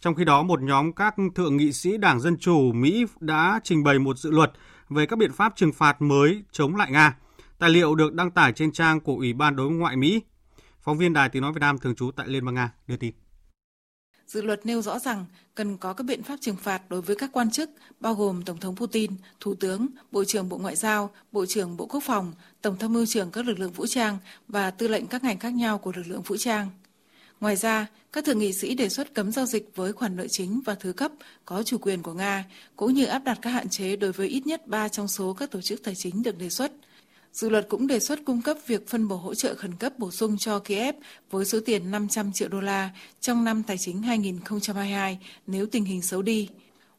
Trong 0.00 0.14
khi 0.14 0.24
đó, 0.24 0.42
một 0.42 0.62
nhóm 0.62 0.92
các 0.92 1.14
thượng 1.34 1.56
nghị 1.56 1.72
sĩ 1.72 1.96
Đảng 1.96 2.20
Dân 2.20 2.36
Chủ 2.38 2.72
Mỹ 2.72 3.06
đã 3.20 3.60
trình 3.64 3.84
bày 3.84 3.98
một 3.98 4.18
dự 4.18 4.30
luật 4.30 4.52
về 4.88 5.06
các 5.06 5.18
biện 5.18 5.32
pháp 5.32 5.52
trừng 5.56 5.72
phạt 5.72 6.02
mới 6.02 6.42
chống 6.52 6.76
lại 6.76 6.90
Nga. 6.90 7.16
Tài 7.58 7.70
liệu 7.70 7.94
được 7.94 8.14
đăng 8.14 8.30
tải 8.30 8.52
trên 8.52 8.72
trang 8.72 9.00
của 9.00 9.14
Ủy 9.14 9.32
ban 9.32 9.56
Đối 9.56 9.70
ngoại 9.70 9.96
Mỹ. 9.96 10.22
Phóng 10.86 10.98
viên 10.98 11.12
Đài 11.12 11.28
Tiếng 11.28 11.42
Nói 11.42 11.52
Việt 11.52 11.60
Nam 11.60 11.78
thường 11.78 11.94
trú 11.94 12.10
tại 12.16 12.28
Liên 12.28 12.44
bang 12.44 12.54
Nga 12.54 12.72
đưa 12.86 12.96
tin. 12.96 13.14
Dự 14.26 14.42
luật 14.42 14.66
nêu 14.66 14.82
rõ 14.82 14.98
rằng 14.98 15.24
cần 15.54 15.76
có 15.76 15.92
các 15.92 16.04
biện 16.04 16.22
pháp 16.22 16.36
trừng 16.40 16.56
phạt 16.56 16.82
đối 16.88 17.02
với 17.02 17.16
các 17.16 17.30
quan 17.32 17.50
chức, 17.50 17.70
bao 18.00 18.14
gồm 18.14 18.42
Tổng 18.42 18.60
thống 18.60 18.76
Putin, 18.76 19.10
Thủ 19.40 19.54
tướng, 19.54 19.86
Bộ 20.12 20.24
trưởng 20.24 20.48
Bộ 20.48 20.58
Ngoại 20.58 20.76
giao, 20.76 21.10
Bộ 21.32 21.46
trưởng 21.46 21.76
Bộ 21.76 21.86
Quốc 21.86 22.02
phòng, 22.06 22.32
Tổng 22.62 22.76
tham 22.78 22.92
mưu 22.92 23.06
trưởng 23.06 23.30
các 23.30 23.46
lực 23.46 23.58
lượng 23.58 23.72
vũ 23.72 23.86
trang 23.86 24.18
và 24.48 24.70
tư 24.70 24.88
lệnh 24.88 25.06
các 25.06 25.24
ngành 25.24 25.38
khác 25.38 25.54
nhau 25.54 25.78
của 25.78 25.92
lực 25.96 26.06
lượng 26.06 26.22
vũ 26.22 26.36
trang. 26.36 26.70
Ngoài 27.40 27.56
ra, 27.56 27.86
các 28.12 28.24
thượng 28.24 28.38
nghị 28.38 28.52
sĩ 28.52 28.74
đề 28.74 28.88
xuất 28.88 29.14
cấm 29.14 29.32
giao 29.32 29.46
dịch 29.46 29.70
với 29.74 29.92
khoản 29.92 30.16
nợ 30.16 30.26
chính 30.28 30.60
và 30.64 30.74
thứ 30.74 30.92
cấp 30.92 31.12
có 31.44 31.62
chủ 31.62 31.78
quyền 31.78 32.02
của 32.02 32.12
Nga, 32.12 32.44
cũng 32.76 32.94
như 32.94 33.04
áp 33.04 33.24
đặt 33.24 33.38
các 33.42 33.50
hạn 33.50 33.68
chế 33.68 33.96
đối 33.96 34.12
với 34.12 34.28
ít 34.28 34.46
nhất 34.46 34.66
3 34.66 34.88
trong 34.88 35.08
số 35.08 35.32
các 35.32 35.50
tổ 35.50 35.60
chức 35.60 35.84
tài 35.84 35.94
chính 35.94 36.22
được 36.22 36.38
đề 36.38 36.50
xuất. 36.50 36.72
Dự 37.36 37.48
luật 37.48 37.66
cũng 37.68 37.86
đề 37.86 38.00
xuất 38.00 38.24
cung 38.24 38.42
cấp 38.42 38.56
việc 38.66 38.88
phân 38.88 39.08
bổ 39.08 39.16
hỗ 39.16 39.34
trợ 39.34 39.54
khẩn 39.54 39.74
cấp 39.74 39.92
bổ 39.98 40.10
sung 40.10 40.38
cho 40.38 40.58
Kiev 40.58 40.94
với 41.30 41.44
số 41.44 41.58
tiền 41.66 41.90
500 41.90 42.32
triệu 42.32 42.48
đô 42.48 42.60
la 42.60 42.90
trong 43.20 43.44
năm 43.44 43.62
tài 43.62 43.78
chính 43.78 44.02
2022 44.02 45.18
nếu 45.46 45.66
tình 45.66 45.84
hình 45.84 46.02
xấu 46.02 46.22
đi. 46.22 46.48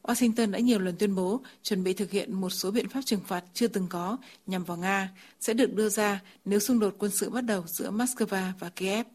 Washington 0.02 0.50
đã 0.50 0.58
nhiều 0.58 0.78
lần 0.78 0.96
tuyên 0.98 1.14
bố 1.14 1.40
chuẩn 1.62 1.84
bị 1.84 1.92
thực 1.92 2.10
hiện 2.10 2.34
một 2.34 2.50
số 2.50 2.70
biện 2.70 2.88
pháp 2.88 3.00
trừng 3.04 3.20
phạt 3.26 3.44
chưa 3.54 3.68
từng 3.68 3.86
có 3.88 4.16
nhằm 4.46 4.64
vào 4.64 4.76
Nga 4.76 5.10
sẽ 5.40 5.54
được 5.54 5.74
đưa 5.74 5.88
ra 5.88 6.20
nếu 6.44 6.58
xung 6.58 6.78
đột 6.78 6.94
quân 6.98 7.10
sự 7.10 7.30
bắt 7.30 7.44
đầu 7.44 7.62
giữa 7.66 7.90
Moscow 7.90 8.52
và 8.58 8.68
Kiev. 8.76 9.06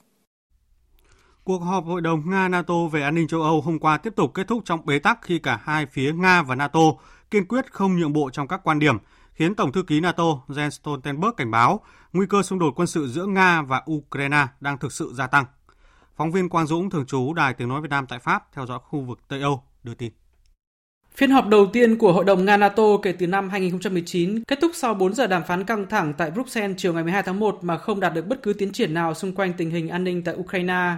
Cuộc 1.44 1.60
họp 1.60 1.86
Hội 1.86 2.02
đồng 2.02 2.30
Nga-NATO 2.30 2.88
về 2.92 3.02
an 3.02 3.16
ninh 3.16 3.28
châu 3.28 3.42
Âu 3.42 3.62
hôm 3.62 3.80
qua 3.80 3.98
tiếp 3.98 4.16
tục 4.16 4.32
kết 4.34 4.48
thúc 4.48 4.62
trong 4.66 4.86
bế 4.86 5.00
tắc 5.00 5.20
khi 5.22 5.40
cả 5.40 5.60
hai 5.64 5.86
phía 5.86 6.14
Nga 6.14 6.44
và 6.44 6.56
NATO 6.56 6.94
kiên 7.32 7.46
quyết 7.46 7.74
không 7.74 8.00
nhượng 8.00 8.14
bộ 8.14 8.30
trong 8.30 8.48
các 8.48 8.62
quan 8.64 8.80
điểm, 8.80 8.98
khiến 9.34 9.56
Tổng 9.56 9.72
thư 9.72 9.84
ký 9.84 10.00
NATO 10.00 10.24
Jens 10.48 10.70
Stoltenberg 10.70 11.36
cảnh 11.38 11.52
báo 11.52 11.82
nguy 12.14 12.26
cơ 12.30 12.44
xung 12.44 12.60
đột 12.60 12.74
quân 12.76 12.88
sự 12.88 13.08
giữa 13.08 13.26
Nga 13.26 13.62
và 13.62 13.82
Ukraine 13.92 14.48
đang 14.60 14.78
thực 14.78 14.92
sự 14.92 15.12
gia 15.14 15.28
tăng. 15.28 15.46
Phóng 16.16 16.32
viên 16.32 16.50
Quang 16.50 16.68
Dũng 16.68 16.90
thường 16.90 17.06
trú 17.06 17.34
Đài 17.34 17.54
Tiếng 17.54 17.68
Nói 17.68 17.82
Việt 17.82 17.90
Nam 17.90 18.06
tại 18.10 18.20
Pháp 18.20 18.44
theo 18.54 18.66
dõi 18.66 18.80
khu 18.84 19.02
vực 19.02 19.20
Tây 19.28 19.42
Âu 19.42 19.64
đưa 19.84 19.94
tin. 19.94 20.12
Phiên 21.16 21.32
họp 21.32 21.48
đầu 21.48 21.66
tiên 21.74 21.98
của 21.98 22.14
Hội 22.14 22.26
đồng 22.26 22.46
Nga-NATO 22.46 22.98
kể 23.02 23.12
từ 23.12 23.28
năm 23.28 23.50
2019 23.50 24.44
kết 24.44 24.60
thúc 24.62 24.72
sau 24.74 24.94
4 24.94 25.14
giờ 25.14 25.28
đàm 25.28 25.44
phán 25.48 25.66
căng 25.66 25.86
thẳng 25.90 26.14
tại 26.18 26.32
Bruxelles 26.32 26.78
chiều 26.78 26.94
ngày 26.94 27.04
12 27.04 27.24
tháng 27.24 27.40
1 27.40 27.60
mà 27.62 27.78
không 27.78 28.00
đạt 28.00 28.14
được 28.14 28.28
bất 28.28 28.44
cứ 28.44 28.54
tiến 28.54 28.72
triển 28.72 28.94
nào 28.94 29.14
xung 29.14 29.36
quanh 29.36 29.54
tình 29.54 29.70
hình 29.70 29.90
an 29.90 30.04
ninh 30.04 30.24
tại 30.24 30.36
Ukraine. 30.36 30.96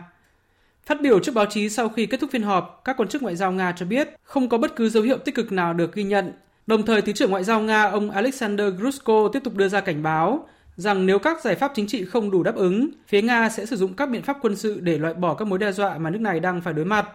Phát 0.85 1.01
biểu 1.01 1.19
trước 1.19 1.35
báo 1.35 1.45
chí 1.49 1.69
sau 1.69 1.89
khi 1.89 2.05
kết 2.05 2.19
thúc 2.19 2.29
phiên 2.33 2.43
họp, 2.43 2.81
các 2.85 2.97
quan 2.97 3.09
chức 3.09 3.21
ngoại 3.21 3.35
giao 3.35 3.51
Nga 3.51 3.71
cho 3.71 3.85
biết 3.85 4.09
không 4.23 4.49
có 4.49 4.57
bất 4.57 4.75
cứ 4.75 4.89
dấu 4.89 5.03
hiệu 5.03 5.17
tích 5.17 5.35
cực 5.35 5.51
nào 5.51 5.73
được 5.73 5.93
ghi 5.93 6.03
nhận. 6.03 6.33
Đồng 6.67 6.85
thời, 6.85 7.01
Thứ 7.01 7.11
trưởng 7.11 7.31
Ngoại 7.31 7.43
giao 7.43 7.61
Nga 7.61 7.83
ông 7.83 8.11
Alexander 8.11 8.73
Grushko 8.77 9.27
tiếp 9.33 9.39
tục 9.43 9.55
đưa 9.55 9.67
ra 9.67 9.81
cảnh 9.81 10.03
báo 10.03 10.47
rằng 10.75 11.05
nếu 11.05 11.19
các 11.19 11.43
giải 11.43 11.55
pháp 11.55 11.71
chính 11.75 11.87
trị 11.87 12.05
không 12.05 12.31
đủ 12.31 12.43
đáp 12.43 12.55
ứng, 12.55 12.89
phía 13.07 13.21
Nga 13.21 13.49
sẽ 13.49 13.65
sử 13.65 13.75
dụng 13.75 13.93
các 13.93 14.09
biện 14.09 14.21
pháp 14.21 14.37
quân 14.41 14.55
sự 14.55 14.79
để 14.79 14.97
loại 14.97 15.13
bỏ 15.13 15.33
các 15.33 15.47
mối 15.47 15.59
đe 15.59 15.71
dọa 15.71 15.97
mà 15.97 16.09
nước 16.09 16.21
này 16.21 16.39
đang 16.39 16.61
phải 16.61 16.73
đối 16.73 16.85
mặt. 16.85 17.09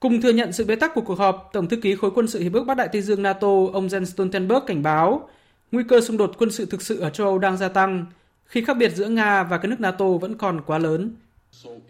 Cùng 0.00 0.20
thừa 0.20 0.32
nhận 0.32 0.52
sự 0.52 0.64
bế 0.64 0.76
tắc 0.76 0.94
của 0.94 1.00
cuộc 1.00 1.18
họp, 1.18 1.50
Tổng 1.52 1.68
thư 1.68 1.76
ký 1.76 1.96
khối 1.96 2.10
quân 2.14 2.28
sự 2.28 2.40
Hiệp 2.40 2.52
ước 2.52 2.64
Bắc 2.64 2.76
Đại 2.76 2.88
Tây 2.92 3.02
Dương 3.02 3.22
NATO 3.22 3.48
ông 3.72 3.86
Jens 3.86 4.04
Stoltenberg 4.04 4.64
cảnh 4.66 4.82
báo 4.82 5.28
nguy 5.72 5.84
cơ 5.88 6.00
xung 6.00 6.16
đột 6.16 6.32
quân 6.38 6.50
sự 6.50 6.66
thực 6.66 6.82
sự 6.82 7.00
ở 7.00 7.10
châu 7.10 7.26
Âu 7.26 7.38
đang 7.38 7.56
gia 7.56 7.68
tăng 7.68 8.06
khi 8.44 8.64
khác 8.64 8.76
biệt 8.76 8.92
giữa 8.94 9.08
Nga 9.08 9.42
và 9.42 9.58
các 9.58 9.68
nước 9.68 9.80
NATO 9.80 10.06
vẫn 10.06 10.38
còn 10.38 10.60
quá 10.66 10.78
lớn. 10.78 11.14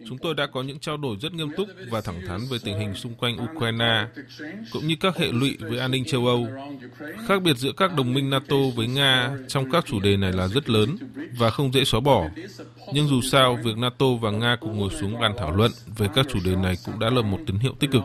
Chúng 0.07 0.17
tôi 0.17 0.35
đã 0.35 0.47
có 0.47 0.63
những 0.63 0.79
trao 0.79 0.97
đổi 0.97 1.17
rất 1.21 1.33
nghiêm 1.33 1.49
túc 1.57 1.67
và 1.89 2.01
thẳng 2.01 2.21
thắn 2.27 2.39
về 2.51 2.57
tình 2.63 2.79
hình 2.79 2.93
xung 2.93 3.15
quanh 3.15 3.37
Ukraine, 3.43 4.07
cũng 4.71 4.87
như 4.87 4.95
các 4.99 5.17
hệ 5.17 5.31
lụy 5.31 5.57
với 5.59 5.79
an 5.79 5.91
ninh 5.91 6.05
châu 6.05 6.27
Âu. 6.27 6.47
Khác 7.27 7.41
biệt 7.43 7.57
giữa 7.57 7.71
các 7.77 7.95
đồng 7.95 8.13
minh 8.13 8.29
NATO 8.29 8.55
với 8.75 8.87
Nga 8.87 9.37
trong 9.47 9.71
các 9.71 9.85
chủ 9.85 9.99
đề 9.99 10.17
này 10.17 10.31
là 10.31 10.47
rất 10.47 10.69
lớn 10.69 10.97
và 11.37 11.49
không 11.49 11.73
dễ 11.73 11.83
xóa 11.83 11.99
bỏ. 11.99 12.29
Nhưng 12.93 13.07
dù 13.07 13.21
sao, 13.21 13.59
việc 13.63 13.77
NATO 13.77 14.05
và 14.21 14.31
Nga 14.31 14.57
cùng 14.61 14.77
ngồi 14.77 14.89
xuống 14.89 15.19
bàn 15.19 15.33
thảo 15.37 15.55
luận 15.55 15.71
về 15.97 16.07
các 16.15 16.25
chủ 16.33 16.39
đề 16.45 16.55
này 16.55 16.75
cũng 16.85 16.99
đã 16.99 17.09
là 17.09 17.21
một 17.21 17.39
tín 17.47 17.59
hiệu 17.59 17.73
tích 17.79 17.91
cực. 17.91 18.03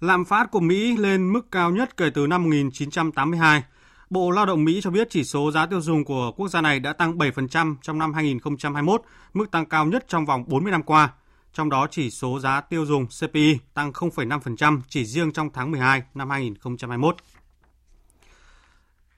Lạm 0.00 0.24
phát 0.24 0.50
của 0.50 0.60
Mỹ 0.60 0.96
lên 0.96 1.32
mức 1.32 1.50
cao 1.50 1.70
nhất 1.70 1.96
kể 1.96 2.10
từ 2.14 2.26
năm 2.26 2.42
1982 2.42 3.62
Bộ 4.10 4.30
Lao 4.30 4.46
động 4.46 4.64
Mỹ 4.64 4.80
cho 4.82 4.90
biết 4.90 5.10
chỉ 5.10 5.24
số 5.24 5.50
giá 5.50 5.66
tiêu 5.66 5.80
dùng 5.80 6.04
của 6.04 6.32
quốc 6.36 6.48
gia 6.48 6.60
này 6.60 6.80
đã 6.80 6.92
tăng 6.92 7.18
7% 7.18 7.74
trong 7.82 7.98
năm 7.98 8.12
2021, 8.12 9.02
mức 9.34 9.50
tăng 9.50 9.66
cao 9.66 9.86
nhất 9.86 10.04
trong 10.08 10.26
vòng 10.26 10.44
40 10.46 10.72
năm 10.72 10.82
qua. 10.82 11.12
Trong 11.52 11.70
đó 11.70 11.86
chỉ 11.90 12.10
số 12.10 12.38
giá 12.38 12.60
tiêu 12.60 12.86
dùng 12.86 13.06
CPI 13.06 13.58
tăng 13.74 13.92
0,5% 13.92 14.80
chỉ 14.88 15.04
riêng 15.04 15.32
trong 15.32 15.50
tháng 15.50 15.70
12 15.70 16.02
năm 16.14 16.30
2021. 16.30 17.16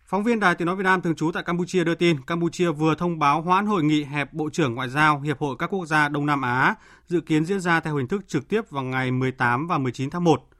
Phóng 0.04 0.24
viên 0.24 0.40
Đài 0.40 0.54
Tiếng 0.54 0.66
Nói 0.66 0.76
Việt 0.76 0.84
Nam 0.84 1.00
thường 1.02 1.14
trú 1.14 1.32
tại 1.32 1.42
Campuchia 1.42 1.84
đưa 1.84 1.94
tin, 1.94 2.20
Campuchia 2.20 2.70
vừa 2.70 2.94
thông 2.94 3.18
báo 3.18 3.42
hoãn 3.42 3.66
hội 3.66 3.84
nghị 3.84 4.04
hẹp 4.04 4.32
Bộ 4.32 4.50
trưởng 4.50 4.74
Ngoại 4.74 4.88
giao 4.88 5.20
Hiệp 5.20 5.38
hội 5.38 5.56
các 5.58 5.66
quốc 5.74 5.86
gia 5.86 6.08
Đông 6.08 6.26
Nam 6.26 6.42
Á, 6.42 6.74
dự 7.06 7.20
kiến 7.20 7.44
diễn 7.44 7.60
ra 7.60 7.80
theo 7.80 7.96
hình 7.96 8.08
thức 8.08 8.28
trực 8.28 8.48
tiếp 8.48 8.70
vào 8.70 8.84
ngày 8.84 9.10
18 9.10 9.66
và 9.66 9.78
19 9.78 10.10
tháng 10.10 10.24
1. 10.24 10.51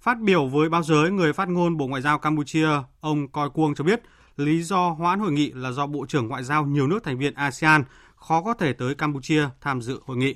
Phát 0.00 0.20
biểu 0.20 0.46
với 0.46 0.68
báo 0.68 0.82
giới, 0.82 1.10
người 1.10 1.32
phát 1.32 1.48
ngôn 1.48 1.76
Bộ 1.76 1.86
Ngoại 1.86 2.02
giao 2.02 2.18
Campuchia, 2.18 2.68
ông 3.00 3.28
Coi 3.28 3.50
Cuông 3.50 3.74
cho 3.74 3.84
biết 3.84 4.02
lý 4.36 4.62
do 4.62 4.90
hoãn 4.90 5.20
hội 5.20 5.32
nghị 5.32 5.50
là 5.50 5.70
do 5.70 5.86
Bộ 5.86 6.06
trưởng 6.06 6.28
Ngoại 6.28 6.44
giao 6.44 6.66
nhiều 6.66 6.86
nước 6.86 7.04
thành 7.04 7.18
viên 7.18 7.34
ASEAN 7.34 7.84
khó 8.16 8.42
có 8.42 8.54
thể 8.54 8.72
tới 8.72 8.94
Campuchia 8.94 9.48
tham 9.60 9.82
dự 9.82 10.00
hội 10.06 10.16
nghị. 10.16 10.34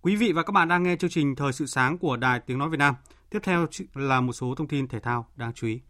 Quý 0.00 0.16
vị 0.16 0.32
và 0.32 0.42
các 0.42 0.52
bạn 0.52 0.68
đang 0.68 0.82
nghe 0.82 0.96
chương 0.96 1.10
trình 1.10 1.36
Thời 1.36 1.52
sự 1.52 1.66
sáng 1.66 1.98
của 1.98 2.16
Đài 2.16 2.40
Tiếng 2.40 2.58
Nói 2.58 2.68
Việt 2.68 2.78
Nam. 2.78 2.94
Tiếp 3.30 3.38
theo 3.42 3.66
là 3.94 4.20
một 4.20 4.32
số 4.32 4.54
thông 4.54 4.68
tin 4.68 4.88
thể 4.88 5.00
thao 5.00 5.26
đáng 5.36 5.52
chú 5.54 5.66
ý. 5.66 5.80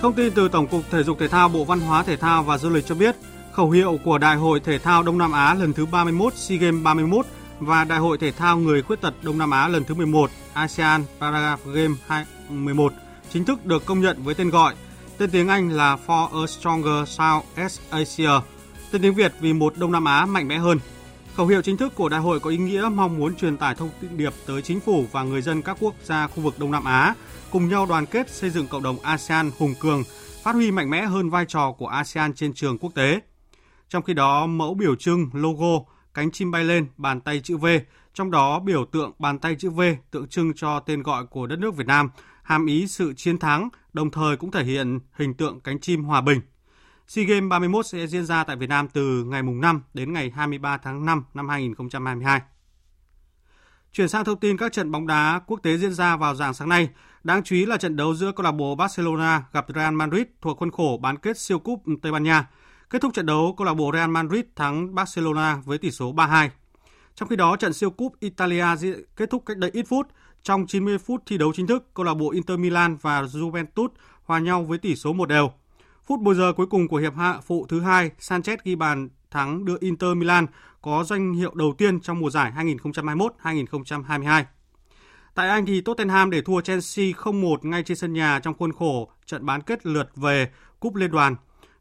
Thông 0.00 0.14
tin 0.14 0.32
từ 0.34 0.48
Tổng 0.48 0.66
cục 0.66 0.82
Thể 0.90 1.02
dục 1.02 1.18
Thể 1.20 1.28
thao 1.28 1.48
Bộ 1.48 1.64
Văn 1.64 1.80
hóa 1.80 2.02
Thể 2.02 2.16
thao 2.16 2.42
và 2.42 2.58
Du 2.58 2.70
lịch 2.70 2.86
cho 2.86 2.94
biết, 2.94 3.16
Khẩu 3.56 3.70
hiệu 3.70 3.98
của 4.04 4.18
Đại 4.18 4.36
hội 4.36 4.60
Thể 4.60 4.78
thao 4.78 5.02
Đông 5.02 5.18
Nam 5.18 5.32
Á 5.32 5.54
lần 5.54 5.72
thứ 5.72 5.86
31 5.86 6.34
SEA 6.34 6.58
Games 6.58 6.82
31 6.82 7.26
và 7.58 7.84
Đại 7.84 7.98
hội 7.98 8.18
Thể 8.18 8.32
thao 8.32 8.58
Người 8.58 8.82
Khuyết 8.82 9.00
tật 9.00 9.14
Đông 9.22 9.38
Nam 9.38 9.50
Á 9.50 9.68
lần 9.68 9.84
thứ 9.84 9.94
11 9.94 10.30
ASEAN 10.52 11.04
Para 11.20 11.56
Games 11.66 11.98
2011 12.06 12.92
chính 13.30 13.44
thức 13.44 13.66
được 13.66 13.86
công 13.86 14.00
nhận 14.00 14.22
với 14.22 14.34
tên 14.34 14.50
gọi 14.50 14.74
Tên 15.18 15.30
tiếng 15.30 15.48
Anh 15.48 15.70
là 15.70 15.96
For 16.06 16.42
a 16.42 16.46
Stronger 16.46 17.08
South 17.08 17.44
Asia, 17.90 18.30
tên 18.92 19.02
tiếng 19.02 19.14
Việt 19.14 19.32
vì 19.40 19.52
một 19.52 19.74
Đông 19.78 19.92
Nam 19.92 20.04
Á 20.04 20.26
mạnh 20.26 20.48
mẽ 20.48 20.58
hơn. 20.58 20.78
Khẩu 21.34 21.46
hiệu 21.46 21.62
chính 21.62 21.76
thức 21.76 21.94
của 21.94 22.08
đại 22.08 22.20
hội 22.20 22.40
có 22.40 22.50
ý 22.50 22.56
nghĩa 22.56 22.88
mong 22.94 23.18
muốn 23.18 23.34
truyền 23.34 23.56
tải 23.56 23.74
thông 23.74 23.90
điệp 24.16 24.32
tới 24.46 24.62
chính 24.62 24.80
phủ 24.80 25.04
và 25.12 25.22
người 25.22 25.42
dân 25.42 25.62
các 25.62 25.76
quốc 25.80 25.94
gia 26.04 26.26
khu 26.26 26.42
vực 26.42 26.58
Đông 26.58 26.70
Nam 26.70 26.84
Á 26.84 27.14
cùng 27.50 27.68
nhau 27.68 27.86
đoàn 27.86 28.06
kết 28.06 28.30
xây 28.30 28.50
dựng 28.50 28.66
cộng 28.66 28.82
đồng 28.82 28.98
ASEAN 29.02 29.50
hùng 29.58 29.74
cường, 29.80 30.02
phát 30.42 30.54
huy 30.54 30.70
mạnh 30.70 30.90
mẽ 30.90 31.02
hơn 31.02 31.30
vai 31.30 31.44
trò 31.48 31.72
của 31.72 31.86
ASEAN 31.86 32.34
trên 32.34 32.52
trường 32.54 32.78
quốc 32.78 32.94
tế. 32.94 33.20
Trong 33.88 34.02
khi 34.02 34.14
đó, 34.14 34.46
mẫu 34.46 34.74
biểu 34.74 34.94
trưng 34.94 35.30
logo 35.32 35.84
cánh 36.14 36.30
chim 36.30 36.50
bay 36.50 36.64
lên, 36.64 36.86
bàn 36.96 37.20
tay 37.20 37.40
chữ 37.40 37.56
V, 37.56 37.66
trong 38.14 38.30
đó 38.30 38.60
biểu 38.60 38.84
tượng 38.84 39.12
bàn 39.18 39.38
tay 39.38 39.56
chữ 39.58 39.70
V 39.70 39.80
tượng 40.10 40.28
trưng 40.28 40.52
cho 40.54 40.80
tên 40.80 41.02
gọi 41.02 41.26
của 41.26 41.46
đất 41.46 41.58
nước 41.58 41.76
Việt 41.76 41.86
Nam, 41.86 42.10
hàm 42.42 42.66
ý 42.66 42.86
sự 42.86 43.14
chiến 43.14 43.38
thắng, 43.38 43.68
đồng 43.92 44.10
thời 44.10 44.36
cũng 44.36 44.50
thể 44.50 44.64
hiện 44.64 45.00
hình 45.12 45.34
tượng 45.34 45.60
cánh 45.60 45.80
chim 45.80 46.04
hòa 46.04 46.20
bình. 46.20 46.40
SEA 47.06 47.24
Games 47.24 47.50
31 47.50 47.86
sẽ 47.86 48.06
diễn 48.06 48.24
ra 48.24 48.44
tại 48.44 48.56
Việt 48.56 48.68
Nam 48.68 48.88
từ 48.88 49.24
ngày 49.24 49.42
mùng 49.42 49.60
5 49.60 49.82
đến 49.94 50.12
ngày 50.12 50.30
23 50.30 50.76
tháng 50.76 51.06
5 51.06 51.24
năm 51.34 51.48
2022. 51.48 52.40
Chuyển 53.92 54.08
sang 54.08 54.24
thông 54.24 54.40
tin 54.40 54.56
các 54.56 54.72
trận 54.72 54.90
bóng 54.90 55.06
đá 55.06 55.40
quốc 55.46 55.60
tế 55.62 55.76
diễn 55.76 55.92
ra 55.92 56.16
vào 56.16 56.34
dạng 56.34 56.54
sáng 56.54 56.68
nay. 56.68 56.88
Đáng 57.24 57.42
chú 57.42 57.56
ý 57.56 57.66
là 57.66 57.76
trận 57.76 57.96
đấu 57.96 58.14
giữa 58.14 58.32
câu 58.32 58.44
lạc 58.44 58.52
bộ 58.52 58.74
Barcelona 58.74 59.44
gặp 59.52 59.66
Real 59.74 59.94
Madrid 59.94 60.26
thuộc 60.40 60.58
khuôn 60.58 60.70
khổ 60.70 60.98
bán 61.02 61.16
kết 61.16 61.38
siêu 61.38 61.58
cúp 61.58 61.82
Tây 62.02 62.12
Ban 62.12 62.22
Nha. 62.22 62.46
Kết 62.90 63.02
thúc 63.02 63.14
trận 63.14 63.26
đấu, 63.26 63.54
câu 63.58 63.64
lạc 63.64 63.74
bộ 63.74 63.90
Real 63.94 64.10
Madrid 64.10 64.44
thắng 64.56 64.94
Barcelona 64.94 65.62
với 65.64 65.78
tỷ 65.78 65.90
số 65.90 66.12
3-2. 66.12 66.48
Trong 67.14 67.28
khi 67.28 67.36
đó, 67.36 67.56
trận 67.56 67.72
siêu 67.72 67.90
cúp 67.90 68.20
Italia 68.20 68.64
kết 69.16 69.30
thúc 69.30 69.42
cách 69.46 69.56
đây 69.56 69.70
ít 69.70 69.82
phút. 69.88 70.06
Trong 70.42 70.66
90 70.66 70.98
phút 70.98 71.22
thi 71.26 71.38
đấu 71.38 71.52
chính 71.52 71.66
thức, 71.66 71.94
câu 71.94 72.06
lạc 72.06 72.14
bộ 72.14 72.30
Inter 72.30 72.58
Milan 72.58 72.96
và 72.96 73.22
Juventus 73.22 73.88
hòa 74.24 74.38
nhau 74.38 74.64
với 74.64 74.78
tỷ 74.78 74.96
số 74.96 75.12
một 75.12 75.28
đều. 75.28 75.50
Phút 76.06 76.20
bù 76.20 76.34
giờ 76.34 76.52
cuối 76.56 76.66
cùng 76.66 76.88
của 76.88 76.96
hiệp 76.96 77.16
hạ 77.16 77.40
phụ 77.46 77.66
thứ 77.68 77.80
hai, 77.80 78.10
Sanchez 78.18 78.56
ghi 78.64 78.74
bàn 78.74 79.08
thắng 79.30 79.64
đưa 79.64 79.76
Inter 79.80 80.16
Milan 80.16 80.46
có 80.82 81.04
danh 81.04 81.34
hiệu 81.34 81.54
đầu 81.54 81.74
tiên 81.78 82.00
trong 82.00 82.20
mùa 82.20 82.30
giải 82.30 82.52
2021-2022. 83.42 84.44
Tại 85.34 85.48
Anh 85.48 85.66
thì 85.66 85.80
Tottenham 85.80 86.30
để 86.30 86.42
thua 86.42 86.60
Chelsea 86.60 87.06
0-1 87.06 87.56
ngay 87.62 87.82
trên 87.82 87.96
sân 87.96 88.12
nhà 88.12 88.40
trong 88.42 88.54
khuôn 88.54 88.72
khổ 88.72 89.10
trận 89.26 89.46
bán 89.46 89.60
kết 89.60 89.86
lượt 89.86 90.10
về 90.16 90.50
Cúp 90.80 90.94
Liên 90.94 91.10
đoàn 91.10 91.36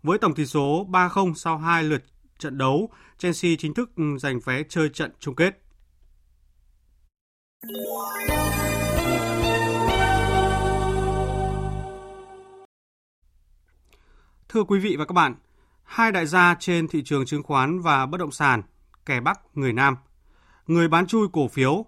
với 0.05 0.17
tổng 0.17 0.33
tỷ 0.33 0.45
số 0.45 0.87
3-0 0.89 1.33
sau 1.33 1.57
hai 1.57 1.83
lượt 1.83 2.03
trận 2.39 2.57
đấu, 2.57 2.89
Chelsea 3.17 3.51
chính 3.57 3.73
thức 3.73 3.91
giành 4.19 4.39
vé 4.39 4.63
chơi 4.69 4.89
trận 4.89 5.11
chung 5.19 5.35
kết. 5.35 5.61
Thưa 14.49 14.63
quý 14.63 14.79
vị 14.79 14.95
và 14.99 15.05
các 15.05 15.13
bạn, 15.13 15.35
hai 15.83 16.11
đại 16.11 16.25
gia 16.25 16.55
trên 16.59 16.87
thị 16.87 17.03
trường 17.05 17.25
chứng 17.25 17.43
khoán 17.43 17.81
và 17.81 18.05
bất 18.05 18.17
động 18.17 18.31
sản, 18.31 18.63
kẻ 19.05 19.19
Bắc, 19.19 19.39
người 19.53 19.73
Nam, 19.73 19.95
người 20.67 20.87
bán 20.87 21.07
chui 21.07 21.27
cổ 21.33 21.47
phiếu, 21.47 21.85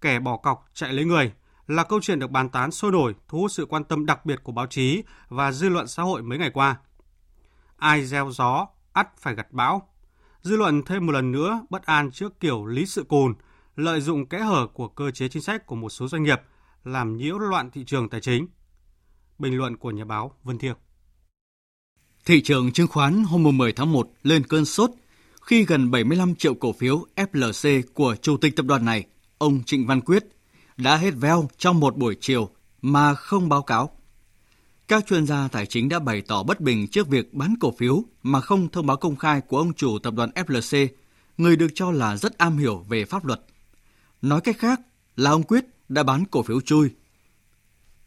kẻ 0.00 0.20
bỏ 0.20 0.36
cọc 0.36 0.66
chạy 0.74 0.92
lấy 0.92 1.04
người 1.04 1.32
là 1.66 1.84
câu 1.84 2.00
chuyện 2.02 2.18
được 2.18 2.30
bàn 2.30 2.48
tán 2.48 2.70
sôi 2.70 2.92
nổi, 2.92 3.14
thu 3.28 3.38
hút 3.38 3.52
sự 3.52 3.66
quan 3.66 3.84
tâm 3.84 4.06
đặc 4.06 4.26
biệt 4.26 4.40
của 4.42 4.52
báo 4.52 4.66
chí 4.66 5.02
và 5.28 5.52
dư 5.52 5.68
luận 5.68 5.86
xã 5.86 6.02
hội 6.02 6.22
mấy 6.22 6.38
ngày 6.38 6.50
qua. 6.54 6.76
Ai 7.76 8.06
gieo 8.06 8.30
gió, 8.30 8.66
ắt 8.92 9.08
phải 9.18 9.34
gặt 9.34 9.52
bão. 9.52 9.88
Dư 10.42 10.56
luận 10.56 10.82
thêm 10.82 11.06
một 11.06 11.12
lần 11.12 11.32
nữa 11.32 11.66
bất 11.70 11.82
an 11.82 12.10
trước 12.10 12.40
kiểu 12.40 12.66
lý 12.66 12.86
sự 12.86 13.04
cùn, 13.04 13.34
lợi 13.76 14.00
dụng 14.00 14.26
kẽ 14.26 14.38
hở 14.38 14.66
của 14.66 14.88
cơ 14.88 15.10
chế 15.10 15.28
chính 15.28 15.42
sách 15.42 15.66
của 15.66 15.76
một 15.76 15.90
số 15.90 16.08
doanh 16.08 16.22
nghiệp 16.22 16.40
làm 16.84 17.16
nhiễu 17.16 17.38
loạn 17.38 17.70
thị 17.70 17.84
trường 17.84 18.08
tài 18.08 18.20
chính. 18.20 18.46
Bình 19.38 19.58
luận 19.58 19.76
của 19.76 19.90
nhà 19.90 20.04
báo 20.04 20.32
Vân 20.44 20.58
Thiệp. 20.58 20.76
Thị 22.24 22.42
trường 22.42 22.72
chứng 22.72 22.88
khoán 22.88 23.24
hôm 23.24 23.56
10 23.58 23.72
tháng 23.72 23.92
1 23.92 24.10
lên 24.22 24.46
cơn 24.46 24.64
sốt 24.64 24.90
khi 25.42 25.64
gần 25.64 25.90
75 25.90 26.34
triệu 26.34 26.54
cổ 26.54 26.72
phiếu 26.72 27.04
FLC 27.16 27.82
của 27.94 28.16
chủ 28.22 28.36
tịch 28.36 28.56
tập 28.56 28.66
đoàn 28.66 28.84
này, 28.84 29.04
ông 29.38 29.64
Trịnh 29.66 29.86
Văn 29.86 30.00
Quyết, 30.00 30.24
đã 30.76 30.96
hết 30.96 31.10
veo 31.10 31.48
trong 31.58 31.80
một 31.80 31.96
buổi 31.96 32.16
chiều 32.20 32.48
mà 32.82 33.14
không 33.14 33.48
báo 33.48 33.62
cáo. 33.62 33.93
Các 34.88 35.06
chuyên 35.06 35.26
gia 35.26 35.48
tài 35.48 35.66
chính 35.66 35.88
đã 35.88 35.98
bày 35.98 36.20
tỏ 36.20 36.42
bất 36.42 36.60
bình 36.60 36.88
trước 36.88 37.08
việc 37.08 37.34
bán 37.34 37.54
cổ 37.60 37.74
phiếu 37.78 38.02
mà 38.22 38.40
không 38.40 38.68
thông 38.68 38.86
báo 38.86 38.96
công 38.96 39.16
khai 39.16 39.40
của 39.40 39.58
ông 39.58 39.74
chủ 39.74 39.98
tập 39.98 40.14
đoàn 40.14 40.30
FLC, 40.34 40.88
người 41.38 41.56
được 41.56 41.68
cho 41.74 41.90
là 41.90 42.16
rất 42.16 42.38
am 42.38 42.58
hiểu 42.58 42.84
về 42.88 43.04
pháp 43.04 43.24
luật. 43.24 43.40
Nói 44.22 44.40
cách 44.40 44.58
khác 44.58 44.80
là 45.16 45.30
ông 45.30 45.42
Quyết 45.42 45.64
đã 45.88 46.02
bán 46.02 46.24
cổ 46.30 46.42
phiếu 46.42 46.60
chui. 46.60 46.90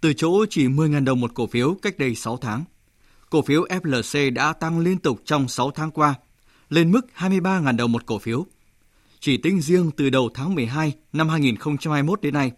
Từ 0.02 0.14
chỗ 0.14 0.46
chỉ 0.50 0.68
10.000 0.68 1.04
đồng 1.04 1.22
một 1.22 1.32
cổ 1.34 1.48
phiếu 1.48 1.76
cách 1.82 1.98
đây 1.98 2.16
6 2.16 2.38
tháng, 2.38 2.64
cổ 3.30 3.42
phiếu 3.42 3.66
FLC 3.66 4.34
đã 4.34 4.54
tăng 4.54 4.80
liên 4.80 4.98
tục 4.98 5.22
trong 5.26 5.48
6 5.48 5.72
tháng 5.72 5.92
qua, 5.92 6.16
lên 6.70 6.92
mức 6.92 7.02
23.000 7.18 7.78
đồng 7.78 7.92
một 7.92 8.06
cổ 8.06 8.20
phiếu. 8.20 8.46
Chỉ 9.20 9.38
tính 9.38 9.62
riêng 9.62 9.92
từ 9.98 10.10
đầu 10.10 10.30
tháng 10.34 10.56
12 10.56 10.94
năm 11.14 11.30
2021 11.30 12.22
đến 12.22 12.34
nay, 12.34 12.52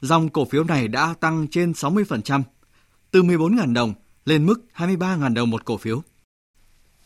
dòng 0.00 0.28
cổ 0.28 0.44
phiếu 0.44 0.64
này 0.64 0.88
đã 0.88 1.14
tăng 1.20 1.46
trên 1.50 1.72
60%, 1.72 2.42
từ 3.10 3.22
14.000 3.22 3.72
đồng 3.72 3.94
lên 4.24 4.46
mức 4.46 4.64
23.000 4.76 5.34
đồng 5.34 5.50
một 5.50 5.64
cổ 5.64 5.76
phiếu. 5.76 6.02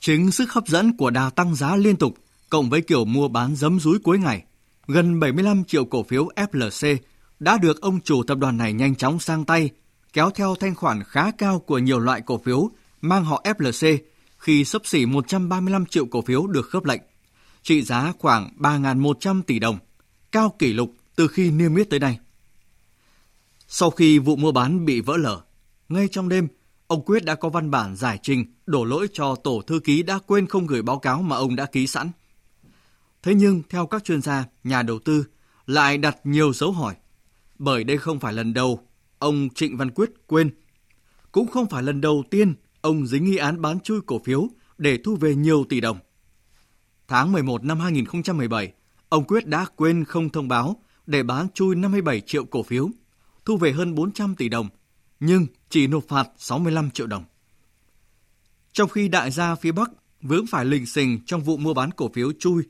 Chính 0.00 0.30
sức 0.30 0.52
hấp 0.52 0.68
dẫn 0.68 0.96
của 0.96 1.10
đà 1.10 1.30
tăng 1.30 1.54
giá 1.54 1.76
liên 1.76 1.96
tục 1.96 2.14
cộng 2.50 2.70
với 2.70 2.80
kiểu 2.80 3.04
mua 3.04 3.28
bán 3.28 3.56
giấm 3.56 3.80
rúi 3.80 3.98
cuối 3.98 4.18
ngày, 4.18 4.44
gần 4.86 5.20
75 5.20 5.64
triệu 5.64 5.84
cổ 5.84 6.02
phiếu 6.02 6.28
FLC 6.36 6.96
đã 7.40 7.58
được 7.58 7.80
ông 7.80 8.00
chủ 8.00 8.22
tập 8.22 8.38
đoàn 8.38 8.56
này 8.56 8.72
nhanh 8.72 8.94
chóng 8.94 9.18
sang 9.18 9.44
tay, 9.44 9.70
kéo 10.12 10.30
theo 10.30 10.54
thanh 10.60 10.74
khoản 10.74 11.02
khá 11.04 11.30
cao 11.30 11.58
của 11.58 11.78
nhiều 11.78 11.98
loại 11.98 12.20
cổ 12.20 12.38
phiếu 12.38 12.70
mang 13.00 13.24
họ 13.24 13.42
FLC 13.44 13.98
khi 14.38 14.64
sấp 14.64 14.86
xỉ 14.86 15.06
135 15.06 15.86
triệu 15.86 16.06
cổ 16.06 16.22
phiếu 16.22 16.46
được 16.46 16.66
khớp 16.68 16.84
lệnh, 16.84 17.02
trị 17.62 17.82
giá 17.82 18.12
khoảng 18.18 18.50
3.100 18.58 19.42
tỷ 19.42 19.58
đồng, 19.58 19.78
cao 20.32 20.54
kỷ 20.58 20.72
lục 20.72 20.94
từ 21.16 21.28
khi 21.28 21.50
niêm 21.50 21.76
yết 21.76 21.90
tới 21.90 22.00
nay. 22.00 22.18
Sau 23.68 23.90
khi 23.90 24.18
vụ 24.18 24.36
mua 24.36 24.52
bán 24.52 24.84
bị 24.84 25.00
vỡ 25.00 25.16
lở, 25.16 25.40
ngay 25.88 26.08
trong 26.08 26.28
đêm, 26.28 26.48
ông 26.86 27.04
Quyết 27.04 27.24
đã 27.24 27.34
có 27.34 27.48
văn 27.48 27.70
bản 27.70 27.96
giải 27.96 28.18
trình 28.22 28.44
đổ 28.66 28.84
lỗi 28.84 29.08
cho 29.12 29.34
tổ 29.34 29.62
thư 29.66 29.80
ký 29.80 30.02
đã 30.02 30.18
quên 30.26 30.46
không 30.46 30.66
gửi 30.66 30.82
báo 30.82 30.98
cáo 30.98 31.22
mà 31.22 31.36
ông 31.36 31.56
đã 31.56 31.66
ký 31.66 31.86
sẵn. 31.86 32.10
Thế 33.22 33.34
nhưng, 33.34 33.62
theo 33.68 33.86
các 33.86 34.04
chuyên 34.04 34.22
gia, 34.22 34.44
nhà 34.64 34.82
đầu 34.82 34.98
tư 34.98 35.24
lại 35.66 35.98
đặt 35.98 36.16
nhiều 36.24 36.52
dấu 36.52 36.72
hỏi, 36.72 36.94
bởi 37.58 37.84
đây 37.84 37.98
không 37.98 38.20
phải 38.20 38.32
lần 38.32 38.54
đầu 38.54 38.80
ông 39.18 39.48
Trịnh 39.54 39.76
Văn 39.76 39.90
Quyết 39.90 40.10
quên. 40.26 40.50
Cũng 41.32 41.46
không 41.46 41.66
phải 41.68 41.82
lần 41.82 42.00
đầu 42.00 42.24
tiên 42.30 42.54
ông 42.80 43.06
dính 43.06 43.24
nghi 43.24 43.36
án 43.36 43.60
bán 43.60 43.80
chui 43.80 44.00
cổ 44.06 44.20
phiếu 44.24 44.48
để 44.78 44.98
thu 45.04 45.16
về 45.16 45.34
nhiều 45.34 45.64
tỷ 45.68 45.80
đồng. 45.80 45.98
Tháng 47.08 47.32
11 47.32 47.64
năm 47.64 47.80
2017, 47.80 48.72
ông 49.08 49.24
Quyết 49.24 49.46
đã 49.46 49.66
quên 49.76 50.04
không 50.04 50.28
thông 50.30 50.48
báo 50.48 50.82
để 51.06 51.22
bán 51.22 51.46
chui 51.54 51.76
57 51.76 52.20
triệu 52.20 52.44
cổ 52.44 52.62
phiếu, 52.62 52.90
thu 53.44 53.56
về 53.56 53.72
hơn 53.72 53.94
400 53.94 54.34
tỷ 54.34 54.48
đồng, 54.48 54.68
nhưng 55.24 55.46
chỉ 55.68 55.86
nộp 55.86 56.04
phạt 56.08 56.28
65 56.38 56.90
triệu 56.90 57.06
đồng. 57.06 57.24
Trong 58.72 58.88
khi 58.88 59.08
đại 59.08 59.30
gia 59.30 59.54
phía 59.54 59.72
Bắc 59.72 59.90
vướng 60.22 60.46
phải 60.46 60.64
lình 60.64 60.86
xình 60.86 61.20
trong 61.26 61.42
vụ 61.42 61.56
mua 61.56 61.74
bán 61.74 61.90
cổ 61.90 62.10
phiếu 62.14 62.32
chui, 62.38 62.62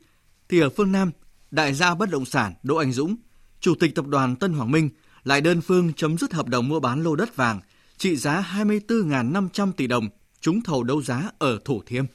thì 0.49 0.59
ở 0.59 0.69
phương 0.69 0.91
Nam, 0.91 1.11
đại 1.51 1.73
gia 1.73 1.95
bất 1.95 2.09
động 2.09 2.25
sản 2.25 2.53
Đỗ 2.63 2.75
Anh 2.75 2.91
Dũng, 2.91 3.15
chủ 3.59 3.75
tịch 3.79 3.95
tập 3.95 4.07
đoàn 4.07 4.35
Tân 4.35 4.53
Hoàng 4.53 4.71
Minh 4.71 4.89
lại 5.23 5.41
đơn 5.41 5.61
phương 5.61 5.93
chấm 5.93 6.17
dứt 6.17 6.33
hợp 6.33 6.47
đồng 6.47 6.67
mua 6.67 6.79
bán 6.79 7.03
lô 7.03 7.15
đất 7.15 7.35
vàng 7.35 7.61
trị 7.97 8.15
giá 8.15 8.53
24.500 8.55 9.71
tỷ 9.71 9.87
đồng 9.87 10.09
trúng 10.41 10.61
thầu 10.61 10.83
đấu 10.83 11.01
giá 11.01 11.29
ở 11.37 11.59
Thủ 11.65 11.81
Thiêm. 11.85 12.05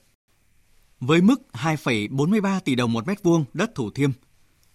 Với 1.00 1.20
mức 1.20 1.42
2,43 1.52 2.60
tỷ 2.60 2.74
đồng 2.74 2.92
một 2.92 3.06
mét 3.06 3.22
vuông 3.22 3.44
đất 3.54 3.74
Thủ 3.74 3.90
Thiêm, 3.90 4.10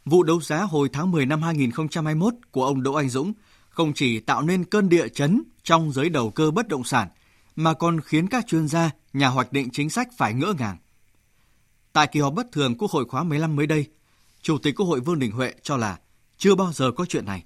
vụ 0.06 0.24
đấu 0.24 0.42
giá 0.42 0.62
hồi 0.62 0.90
tháng 0.94 1.12
10 1.12 1.26
năm 1.26 1.42
2021 1.42 2.34
của 2.52 2.66
ông 2.66 2.84
Đỗ 2.84 2.94
Anh 2.94 3.10
Dũng 3.10 3.34
không 3.74 3.94
chỉ 3.94 4.20
tạo 4.20 4.42
nên 4.42 4.66
cơn 4.66 4.90
địa 4.90 5.08
chấn 5.08 5.44
trong 5.64 5.92
giới 5.92 6.10
đầu 6.10 6.32
cơ 6.32 6.52
bất 6.52 6.68
động 6.68 6.84
sản, 6.84 7.08
mà 7.56 7.74
còn 7.74 8.02
khiến 8.02 8.28
các 8.28 8.48
chuyên 8.48 8.68
gia, 8.68 8.90
nhà 9.14 9.28
hoạch 9.28 9.54
định 9.54 9.70
chính 9.72 9.90
sách 9.90 10.08
phải 10.18 10.34
ngỡ 10.34 10.54
ngàng. 10.60 10.78
Tại 11.94 12.08
kỳ 12.08 12.20
họp 12.20 12.34
bất 12.34 12.52
thường 12.52 12.78
Quốc 12.78 12.92
hội 12.92 13.06
khóa 13.06 13.24
15 13.24 13.56
mới 13.56 13.68
đây, 13.68 13.86
Chủ 14.42 14.58
tịch 14.58 14.76
Quốc 14.76 14.86
hội 14.86 15.00
Vương 15.00 15.20
Đình 15.20 15.32
Huệ 15.32 15.54
cho 15.62 15.78
là 15.78 16.00
chưa 16.38 16.56
bao 16.56 16.74
giờ 16.74 16.92
có 16.92 17.06
chuyện 17.06 17.26
này. 17.26 17.44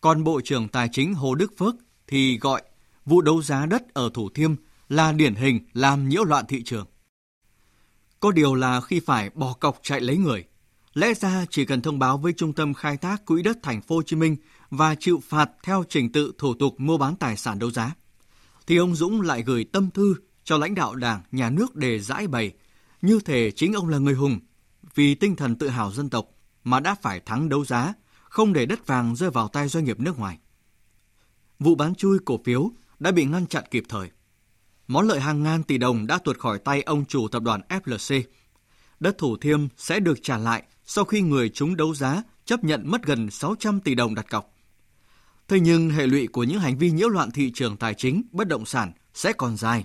Còn 0.00 0.24
Bộ 0.24 0.40
trưởng 0.44 0.68
Tài 0.68 0.88
chính 0.92 1.14
Hồ 1.14 1.34
Đức 1.34 1.52
Phước 1.58 1.74
thì 2.06 2.38
gọi 2.38 2.62
vụ 3.06 3.20
đấu 3.20 3.42
giá 3.42 3.66
đất 3.66 3.94
ở 3.94 4.10
Thủ 4.14 4.28
Thiêm 4.34 4.54
là 4.88 5.12
điển 5.12 5.34
hình 5.34 5.60
làm 5.72 6.08
nhiễu 6.08 6.24
loạn 6.24 6.44
thị 6.48 6.62
trường. 6.64 6.86
Có 8.20 8.32
điều 8.32 8.54
là 8.54 8.80
khi 8.80 9.00
phải 9.00 9.30
bỏ 9.34 9.52
cọc 9.52 9.80
chạy 9.82 10.00
lấy 10.00 10.16
người, 10.16 10.44
lẽ 10.94 11.14
ra 11.14 11.44
chỉ 11.50 11.64
cần 11.64 11.82
thông 11.82 11.98
báo 11.98 12.18
với 12.18 12.32
Trung 12.32 12.52
tâm 12.52 12.74
Khai 12.74 12.96
thác 12.96 13.26
Quỹ 13.26 13.42
đất 13.42 13.58
Thành 13.62 13.80
phố 13.80 13.94
Hồ 13.94 14.02
Chí 14.02 14.16
Minh 14.16 14.36
và 14.70 14.94
chịu 14.94 15.22
phạt 15.28 15.50
theo 15.62 15.84
trình 15.88 16.12
tự 16.12 16.32
thủ 16.38 16.54
tục 16.54 16.80
mua 16.80 16.98
bán 16.98 17.16
tài 17.16 17.36
sản 17.36 17.58
đấu 17.58 17.70
giá, 17.70 17.94
thì 18.66 18.76
ông 18.76 18.94
Dũng 18.94 19.20
lại 19.20 19.42
gửi 19.42 19.64
tâm 19.64 19.90
thư 19.90 20.14
cho 20.44 20.58
lãnh 20.58 20.74
đạo 20.74 20.94
Đảng, 20.94 21.22
Nhà 21.32 21.50
nước 21.50 21.76
để 21.76 22.00
giải 22.00 22.26
bày, 22.26 22.52
như 23.02 23.20
thể 23.24 23.50
chính 23.50 23.72
ông 23.72 23.88
là 23.88 23.98
người 23.98 24.14
hùng, 24.14 24.38
vì 24.94 25.14
tinh 25.14 25.36
thần 25.36 25.56
tự 25.56 25.68
hào 25.68 25.92
dân 25.92 26.10
tộc 26.10 26.26
mà 26.64 26.80
đã 26.80 26.94
phải 27.02 27.20
thắng 27.20 27.48
đấu 27.48 27.64
giá, 27.64 27.94
không 28.22 28.52
để 28.52 28.66
đất 28.66 28.86
vàng 28.86 29.16
rơi 29.16 29.30
vào 29.30 29.48
tay 29.48 29.68
doanh 29.68 29.84
nghiệp 29.84 30.00
nước 30.00 30.18
ngoài. 30.18 30.38
Vụ 31.58 31.74
bán 31.74 31.94
chui 31.94 32.18
cổ 32.24 32.40
phiếu 32.44 32.70
đã 32.98 33.10
bị 33.10 33.24
ngăn 33.24 33.46
chặn 33.46 33.64
kịp 33.70 33.84
thời. 33.88 34.10
Món 34.88 35.08
lợi 35.08 35.20
hàng 35.20 35.42
ngàn 35.42 35.62
tỷ 35.62 35.78
đồng 35.78 36.06
đã 36.06 36.18
tuột 36.18 36.38
khỏi 36.38 36.58
tay 36.58 36.82
ông 36.82 37.04
chủ 37.04 37.28
tập 37.28 37.42
đoàn 37.42 37.60
FLC. 37.68 38.22
Đất 39.00 39.18
Thủ 39.18 39.36
Thiêm 39.36 39.68
sẽ 39.76 40.00
được 40.00 40.18
trả 40.22 40.38
lại 40.38 40.62
sau 40.84 41.04
khi 41.04 41.20
người 41.20 41.48
chúng 41.48 41.76
đấu 41.76 41.94
giá 41.94 42.22
chấp 42.44 42.64
nhận 42.64 42.90
mất 42.90 43.02
gần 43.06 43.30
600 43.30 43.80
tỷ 43.80 43.94
đồng 43.94 44.14
đặt 44.14 44.30
cọc. 44.30 44.54
Thế 45.50 45.60
nhưng 45.60 45.90
hệ 45.90 46.06
lụy 46.06 46.26
của 46.26 46.44
những 46.44 46.60
hành 46.60 46.78
vi 46.78 46.90
nhiễu 46.90 47.08
loạn 47.08 47.30
thị 47.30 47.50
trường 47.54 47.76
tài 47.76 47.94
chính, 47.94 48.22
bất 48.32 48.48
động 48.48 48.66
sản 48.66 48.92
sẽ 49.14 49.32
còn 49.32 49.56
dài. 49.56 49.84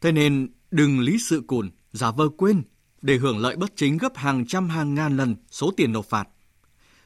Thế 0.00 0.12
nên 0.12 0.48
đừng 0.70 1.00
lý 1.00 1.18
sự 1.18 1.42
cùn, 1.46 1.70
giả 1.92 2.10
vờ 2.10 2.28
quên 2.28 2.62
để 3.02 3.16
hưởng 3.16 3.38
lợi 3.38 3.56
bất 3.56 3.72
chính 3.76 3.98
gấp 3.98 4.16
hàng 4.16 4.46
trăm 4.46 4.68
hàng 4.68 4.94
ngàn 4.94 5.16
lần 5.16 5.36
số 5.50 5.70
tiền 5.76 5.92
nộp 5.92 6.06
phạt. 6.06 6.28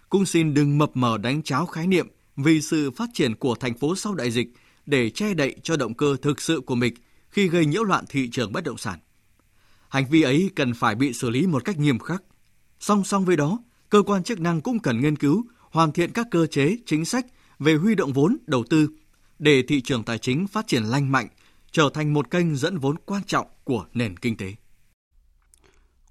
Cũng 0.09 0.27
xin 0.27 0.55
đừng 0.55 0.79
mập 0.79 0.91
mờ 0.95 1.19
đánh 1.19 1.43
cháo 1.43 1.67
khái 1.67 1.87
niệm 1.87 2.09
vì 2.37 2.61
sự 2.61 2.91
phát 2.91 3.09
triển 3.15 3.35
của 3.35 3.55
thành 3.55 3.79
phố 3.79 3.97
sau 3.97 4.15
đại 4.15 4.31
dịch 4.31 4.49
để 4.87 5.11
che 5.11 5.35
đậy 5.35 5.57
cho 5.63 5.77
động 5.77 5.95
cơ 5.95 6.17
thực 6.23 6.41
sự 6.41 6.61
của 6.61 6.75
mình 6.75 6.95
khi 7.29 7.49
gây 7.49 7.67
nhiễu 7.67 7.85
loạn 7.85 8.05
thị 8.09 8.29
trường 8.33 8.53
bất 8.53 8.65
động 8.65 8.79
sản. 8.79 8.99
Hành 9.89 10.07
vi 10.11 10.23
ấy 10.23 10.51
cần 10.57 10.75
phải 10.75 10.95
bị 10.95 11.13
xử 11.13 11.31
lý 11.31 11.47
một 11.47 11.65
cách 11.65 11.79
nghiêm 11.79 11.99
khắc. 11.99 12.23
Song 12.81 13.05
song 13.05 13.25
với 13.25 13.37
đó, 13.37 13.59
cơ 13.89 14.03
quan 14.03 14.23
chức 14.23 14.41
năng 14.41 14.61
cũng 14.61 14.79
cần 14.79 15.01
nghiên 15.01 15.17
cứu, 15.17 15.45
hoàn 15.71 15.93
thiện 15.93 16.13
các 16.13 16.27
cơ 16.31 16.47
chế, 16.47 16.77
chính 16.87 17.05
sách 17.05 17.27
về 17.59 17.75
huy 17.75 17.95
động 17.95 18.13
vốn, 18.13 18.37
đầu 18.47 18.65
tư 18.71 18.89
để 19.39 19.63
thị 19.69 19.81
trường 19.81 20.05
tài 20.05 20.19
chính 20.19 20.47
phát 20.47 20.67
triển 20.67 20.83
lành 20.83 21.13
mạnh, 21.13 21.29
trở 21.71 21.91
thành 21.95 22.13
một 22.13 22.31
kênh 22.31 22.57
dẫn 22.57 22.79
vốn 22.79 22.97
quan 23.07 23.23
trọng 23.27 23.47
của 23.65 23.87
nền 23.95 24.17
kinh 24.17 24.37
tế. 24.37 24.55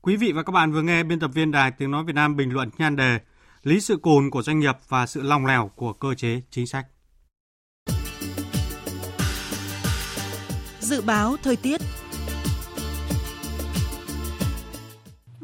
Quý 0.02 0.18
vị 0.18 0.32
và 0.32 0.44
các 0.44 0.52
bạn 0.52 0.72
vừa 0.72 0.82
nghe 0.82 1.04
biên 1.04 1.20
tập 1.20 1.32
viên 1.34 1.52
Đài 1.52 1.72
Tiếng 1.72 1.92
Nói 1.92 2.04
Việt 2.04 2.14
Nam 2.16 2.36
bình 2.36 2.54
luận 2.54 2.70
nhan 2.78 2.96
đề 2.96 3.20
Lý 3.64 3.80
sự 3.80 3.98
cồn 3.98 4.30
của 4.30 4.42
doanh 4.42 4.60
nghiệp 4.60 4.76
và 4.88 5.06
sự 5.06 5.22
lòng 5.22 5.46
lèo 5.46 5.72
của 5.76 5.94
cơ 5.94 6.14
chế 6.14 6.42
chính 6.52 6.68
sách. 6.68 6.88
Dự 10.80 11.02
báo 11.02 11.36
thời 11.44 11.56
tiết 11.56 11.82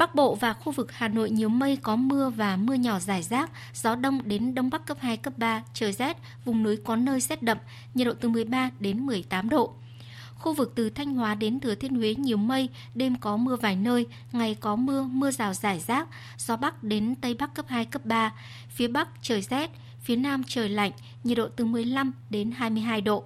Bắc 0.04 0.16
Bộ 0.16 0.36
và 0.36 0.54
khu 0.54 0.72
vực 0.72 0.92
Hà 0.92 1.08
Nội 1.08 1.30
nhiều 1.30 1.50
mây 1.50 1.76
có 1.76 1.96
mưa 1.96 2.30
và 2.30 2.56
mưa 2.56 2.74
nhỏ 2.74 3.00
rải 3.00 3.24
rác, 3.24 3.52
gió 3.74 3.96
đông 3.96 4.20
đến 4.24 4.56
đông 4.56 4.70
bắc 4.70 4.86
cấp 4.86 4.98
2, 5.02 5.18
cấp 5.18 5.34
3, 5.38 5.64
trời 5.74 5.92
rét, 5.92 6.18
vùng 6.46 6.64
núi 6.64 6.78
có 6.86 6.96
nơi 6.96 7.20
rét 7.20 7.44
đậm, 7.44 7.58
nhiệt 7.94 8.08
độ 8.08 8.14
từ 8.22 8.30
13 8.30 8.70
đến 8.80 9.06
18 9.06 9.50
độ. 9.50 9.74
Khu 10.36 10.54
vực 10.54 10.72
từ 10.76 10.90
Thanh 10.90 11.14
Hóa 11.14 11.36
đến 11.36 11.60
Thừa 11.60 11.76
Thiên 11.76 11.96
Huế 11.96 12.16
nhiều 12.16 12.38
mây, 12.38 12.70
đêm 12.96 13.16
có 13.16 13.38
mưa 13.38 13.56
vài 13.56 13.76
nơi, 13.76 14.08
ngày 14.32 14.56
có 14.56 14.76
mưa, 14.76 15.04
mưa 15.04 15.32
rào 15.32 15.54
rải 15.54 15.80
rác, 15.80 16.08
gió 16.38 16.58
Bắc 16.58 16.84
đến 16.84 17.16
Tây 17.16 17.34
Bắc 17.34 17.54
cấp 17.54 17.66
2, 17.70 17.86
cấp 17.86 18.06
3. 18.06 18.34
Phía 18.70 18.88
Bắc 18.88 19.10
trời 19.22 19.42
rét, 19.42 19.72
phía 20.02 20.16
Nam 20.16 20.44
trời 20.48 20.70
lạnh, 20.70 20.92
nhiệt 21.24 21.38
độ 21.38 21.48
từ 21.56 21.66
15 21.66 22.14
đến 22.30 22.52
22 22.52 23.02
độ. 23.02 23.24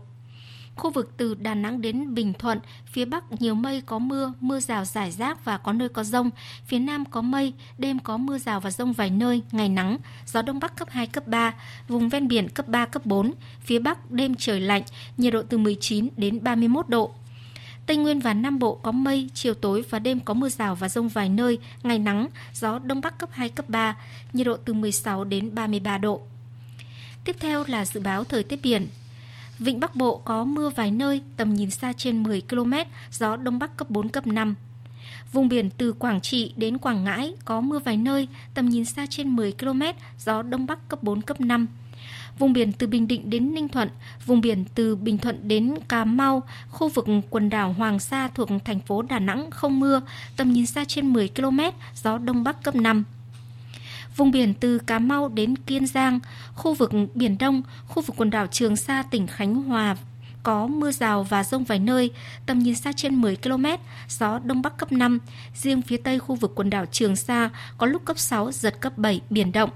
Khu 0.78 0.92
vực 0.92 1.12
từ 1.18 1.36
Đà 1.36 1.56
Nẵng 1.56 1.82
đến 1.82 2.14
Bình 2.14 2.34
Thuận, 2.34 2.60
phía 2.86 3.06
Bắc 3.06 3.42
nhiều 3.42 3.56
mây 3.56 3.82
có 3.82 4.00
mưa, 4.00 4.34
mưa 4.40 4.60
rào 4.60 4.86
rải 4.86 5.12
rác 5.12 5.46
và 5.46 5.58
có 5.58 5.74
nơi 5.74 5.90
có 5.90 6.04
rông. 6.04 6.30
Phía 6.66 6.80
Nam 6.80 7.06
có 7.06 7.22
mây, 7.22 7.54
đêm 7.78 8.00
có 8.00 8.18
mưa 8.18 8.38
rào 8.38 8.60
và 8.60 8.72
rông 8.72 8.94
vài 8.94 9.10
nơi, 9.10 9.42
ngày 9.52 9.70
nắng, 9.70 9.98
gió 10.26 10.42
Đông 10.42 10.60
Bắc 10.60 10.76
cấp 10.76 10.88
2, 10.92 11.08
cấp 11.08 11.28
3, 11.28 11.54
vùng 11.88 12.10
ven 12.10 12.28
biển 12.28 12.50
cấp 12.50 12.68
3, 12.68 12.86
cấp 12.86 13.06
4. 13.06 13.34
Phía 13.62 13.80
Bắc 13.80 14.12
đêm 14.12 14.36
trời 14.36 14.60
lạnh, 14.60 14.84
nhiệt 15.18 15.34
độ 15.34 15.44
từ 15.50 15.58
19 15.58 16.10
đến 16.18 16.44
31 16.44 16.90
độ. 16.90 17.12
Tây 17.86 17.98
Nguyên 17.98 18.20
và 18.20 18.34
Nam 18.34 18.60
Bộ 18.60 18.76
có 18.76 18.92
mây, 18.92 19.30
chiều 19.34 19.54
tối 19.54 19.84
và 19.90 20.00
đêm 20.00 20.20
có 20.20 20.34
mưa 20.34 20.50
rào 20.50 20.76
và 20.76 20.90
rông 20.90 21.10
vài 21.10 21.30
nơi, 21.30 21.58
ngày 21.84 22.00
nắng, 22.00 22.28
gió 22.54 22.80
Đông 22.80 23.02
Bắc 23.02 23.18
cấp 23.18 23.30
2, 23.32 23.50
cấp 23.50 23.70
3, 23.70 23.96
nhiệt 24.34 24.48
độ 24.48 24.58
từ 24.58 24.74
16 24.74 25.24
đến 25.24 25.56
33 25.56 25.98
độ. 25.98 26.22
Tiếp 27.24 27.36
theo 27.40 27.64
là 27.68 27.86
dự 27.86 28.00
báo 28.00 28.24
thời 28.24 28.44
tiết 28.44 28.60
biển. 28.64 28.88
Vịnh 29.60 29.80
Bắc 29.80 29.96
Bộ 29.96 30.22
có 30.26 30.44
mưa 30.44 30.70
vài 30.70 30.92
nơi, 30.92 31.22
tầm 31.38 31.54
nhìn 31.54 31.70
xa 31.70 31.94
trên 31.94 32.24
10 32.24 32.42
km, 32.50 32.74
gió 33.12 33.36
Đông 33.36 33.60
Bắc 33.60 33.78
cấp 33.78 33.90
4, 33.90 34.10
cấp 34.10 34.28
5. 34.28 34.56
Vùng 35.32 35.50
biển 35.50 35.70
từ 35.78 35.94
Quảng 35.94 36.22
Trị 36.22 36.54
đến 36.58 36.78
Quảng 36.78 37.04
Ngãi 37.04 37.34
có 37.46 37.62
mưa 37.62 37.80
vài 37.80 37.98
nơi, 37.98 38.28
tầm 38.54 38.70
nhìn 38.70 38.86
xa 38.86 39.06
trên 39.10 39.36
10 39.36 39.52
km, 39.52 39.82
gió 40.20 40.42
Đông 40.42 40.66
Bắc 40.66 40.90
cấp 40.90 41.04
4, 41.04 41.22
cấp 41.22 41.42
5. 41.42 41.68
Vùng 42.40 42.54
biển 42.54 42.72
từ 42.72 42.88
Bình 42.88 43.08
Định 43.08 43.30
đến 43.30 43.54
Ninh 43.54 43.68
Thuận, 43.68 43.90
vùng 44.26 44.42
biển 44.42 44.66
từ 44.76 44.96
Bình 44.96 45.18
Thuận 45.18 45.48
đến 45.48 45.76
Cà 45.88 46.06
Mau, 46.06 46.44
khu 46.70 46.90
vực 46.90 47.08
quần 47.30 47.50
đảo 47.50 47.74
Hoàng 47.74 48.00
Sa 48.00 48.28
thuộc 48.28 48.50
thành 48.66 48.80
phố 48.80 49.02
Đà 49.02 49.20
Nẵng 49.20 49.52
không 49.52 49.80
mưa, 49.80 50.02
tầm 50.36 50.54
nhìn 50.54 50.66
xa 50.66 50.86
trên 50.86 51.14
10 51.14 51.30
km, 51.36 51.60
gió 51.96 52.18
Đông 52.18 52.44
Bắc 52.44 52.64
cấp 52.64 52.76
5. 52.76 53.04
Vùng 54.18 54.32
biển 54.32 54.54
từ 54.54 54.80
Cà 54.80 55.00
Mau 55.00 55.30
đến 55.30 55.56
Kiên 55.56 55.86
Giang, 55.88 56.20
khu 56.56 56.74
vực 56.74 56.92
Biển 57.14 57.38
Đông, 57.38 57.62
khu 57.88 58.02
vực 58.02 58.16
quần 58.18 58.30
đảo 58.30 58.48
Trường 58.48 58.76
Sa, 58.76 59.04
tỉnh 59.12 59.28
Khánh 59.28 59.56
Hòa 59.56 59.96
có 60.44 60.68
mưa 60.68 60.92
rào 60.92 61.24
và 61.24 61.44
rông 61.44 61.64
vài 61.64 61.80
nơi, 61.80 62.12
tầm 62.46 62.60
nhìn 62.60 62.76
xa 62.76 62.92
trên 62.92 63.16
10 63.16 63.36
km, 63.36 63.66
gió 64.10 64.40
Đông 64.40 64.62
Bắc 64.62 64.78
cấp 64.78 64.92
5. 64.92 65.20
Riêng 65.56 65.82
phía 65.82 65.98
Tây 65.98 66.20
khu 66.20 66.36
vực 66.36 66.52
quần 66.56 66.70
đảo 66.70 66.86
Trường 66.86 67.16
Sa 67.16 67.50
có 67.78 67.88
lúc 67.88 68.06
cấp 68.06 68.18
6, 68.18 68.52
giật 68.52 68.82
cấp 68.82 68.98
7, 68.98 69.22
biển 69.30 69.52
động. 69.52 69.70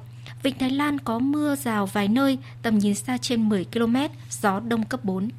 Vịnh 0.43 0.57
Thái 0.57 0.69
Lan 0.69 0.99
có 0.99 1.19
mưa 1.19 1.55
rào 1.55 1.85
vài 1.85 2.07
nơi, 2.07 2.37
tầm 2.63 2.77
nhìn 2.77 2.95
xa 2.95 3.17
trên 3.17 3.49
10 3.49 3.65
km, 3.73 3.95
gió 4.29 4.59
Đông 4.59 4.85
cấp 4.85 5.05
4. 5.05 5.29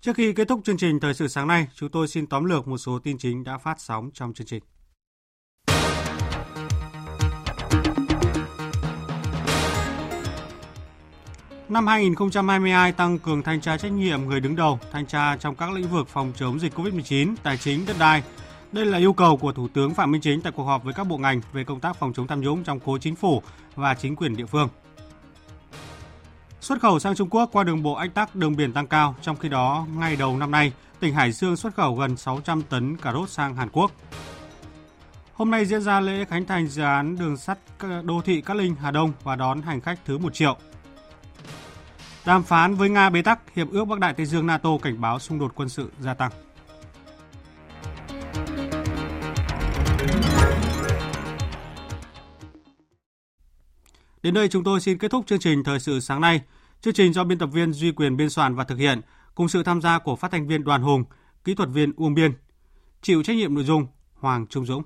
Trước 0.00 0.16
khi 0.16 0.32
kết 0.32 0.48
thúc 0.48 0.60
chương 0.64 0.76
trình 0.76 1.00
Thời 1.00 1.14
sự 1.14 1.28
sáng 1.28 1.48
nay, 1.48 1.66
chúng 1.74 1.90
tôi 1.90 2.08
xin 2.08 2.26
tóm 2.26 2.44
lược 2.44 2.68
một 2.68 2.78
số 2.78 2.98
tin 2.98 3.18
chính 3.18 3.44
đã 3.44 3.58
phát 3.58 3.80
sóng 3.80 4.10
trong 4.14 4.34
chương 4.34 4.46
trình. 4.46 4.62
Năm 11.68 11.86
2022 11.86 12.92
tăng 12.92 13.18
cường 13.18 13.42
thanh 13.42 13.60
tra 13.60 13.76
trách 13.76 13.92
nhiệm 13.92 14.24
người 14.24 14.40
đứng 14.40 14.56
đầu, 14.56 14.78
thanh 14.92 15.06
tra 15.06 15.36
trong 15.36 15.54
các 15.54 15.70
lĩnh 15.72 15.88
vực 15.88 16.08
phòng 16.08 16.32
chống 16.36 16.60
dịch 16.60 16.78
COVID-19, 16.78 17.34
tài 17.42 17.56
chính, 17.56 17.86
đất 17.86 17.96
đai. 17.98 18.22
Đây 18.72 18.86
là 18.86 18.98
yêu 18.98 19.12
cầu 19.12 19.36
của 19.36 19.52
Thủ 19.52 19.68
tướng 19.74 19.94
Phạm 19.94 20.10
Minh 20.12 20.20
Chính 20.20 20.40
tại 20.40 20.52
cuộc 20.56 20.64
họp 20.64 20.84
với 20.84 20.94
các 20.94 21.04
bộ 21.04 21.18
ngành 21.18 21.40
về 21.52 21.64
công 21.64 21.80
tác 21.80 21.96
phòng 21.96 22.12
chống 22.12 22.26
tham 22.26 22.40
nhũng 22.40 22.64
trong 22.64 22.80
khối 22.80 22.98
chính 22.98 23.16
phủ 23.16 23.42
và 23.74 23.94
chính 23.94 24.16
quyền 24.16 24.36
địa 24.36 24.46
phương. 24.46 24.68
Xuất 26.60 26.80
khẩu 26.80 26.98
sang 26.98 27.14
Trung 27.14 27.28
Quốc 27.30 27.50
qua 27.52 27.64
đường 27.64 27.82
bộ 27.82 27.92
ách 27.92 28.14
tắc 28.14 28.34
đường 28.34 28.56
biển 28.56 28.72
tăng 28.72 28.86
cao, 28.86 29.14
trong 29.22 29.36
khi 29.36 29.48
đó 29.48 29.86
ngay 29.96 30.16
đầu 30.16 30.36
năm 30.36 30.50
nay, 30.50 30.72
tỉnh 31.00 31.14
Hải 31.14 31.32
Dương 31.32 31.56
xuất 31.56 31.74
khẩu 31.74 31.94
gần 31.94 32.16
600 32.16 32.62
tấn 32.62 32.96
cà 32.96 33.12
rốt 33.12 33.30
sang 33.30 33.56
Hàn 33.56 33.68
Quốc. 33.72 33.92
Hôm 35.34 35.50
nay 35.50 35.64
diễn 35.64 35.82
ra 35.82 36.00
lễ 36.00 36.24
khánh 36.24 36.46
thành 36.46 36.66
dự 36.66 36.82
án 36.82 37.18
đường 37.18 37.36
sắt 37.36 37.58
đô 38.02 38.20
thị 38.24 38.40
Cát 38.40 38.56
Linh 38.56 38.74
Hà 38.74 38.90
Đông 38.90 39.12
và 39.22 39.36
đón 39.36 39.62
hành 39.62 39.80
khách 39.80 39.98
thứ 40.04 40.18
1 40.18 40.34
triệu. 40.34 40.56
Đàm 42.26 42.42
phán 42.42 42.74
với 42.74 42.88
Nga 42.90 43.10
bế 43.10 43.22
tắc, 43.22 43.54
Hiệp 43.54 43.70
ước 43.70 43.84
Bắc 43.84 43.98
Đại 43.98 44.14
Tây 44.14 44.26
Dương 44.26 44.46
NATO 44.46 44.70
cảnh 44.82 45.00
báo 45.00 45.18
xung 45.18 45.38
đột 45.38 45.52
quân 45.54 45.68
sự 45.68 45.90
gia 46.00 46.14
tăng. 46.14 46.30
Đến 54.22 54.34
đây 54.34 54.48
chúng 54.48 54.64
tôi 54.64 54.80
xin 54.80 54.98
kết 54.98 55.10
thúc 55.10 55.26
chương 55.26 55.38
trình 55.38 55.64
Thời 55.64 55.80
sự 55.80 56.00
sáng 56.00 56.20
nay. 56.20 56.40
Chương 56.80 56.94
trình 56.94 57.12
do 57.12 57.24
biên 57.24 57.38
tập 57.38 57.46
viên 57.52 57.72
Duy 57.72 57.92
Quyền 57.92 58.16
biên 58.16 58.30
soạn 58.30 58.54
và 58.54 58.64
thực 58.64 58.78
hiện, 58.78 59.00
cùng 59.34 59.48
sự 59.48 59.62
tham 59.62 59.82
gia 59.82 59.98
của 59.98 60.16
phát 60.16 60.30
thanh 60.30 60.46
viên 60.46 60.64
Đoàn 60.64 60.82
Hùng, 60.82 61.04
kỹ 61.44 61.54
thuật 61.54 61.68
viên 61.68 61.92
Uông 61.96 62.14
Biên. 62.14 62.32
Chịu 63.02 63.22
trách 63.22 63.36
nhiệm 63.36 63.54
nội 63.54 63.64
dung 63.64 63.86
Hoàng 64.14 64.46
Trung 64.46 64.66
Dũng. 64.66 64.82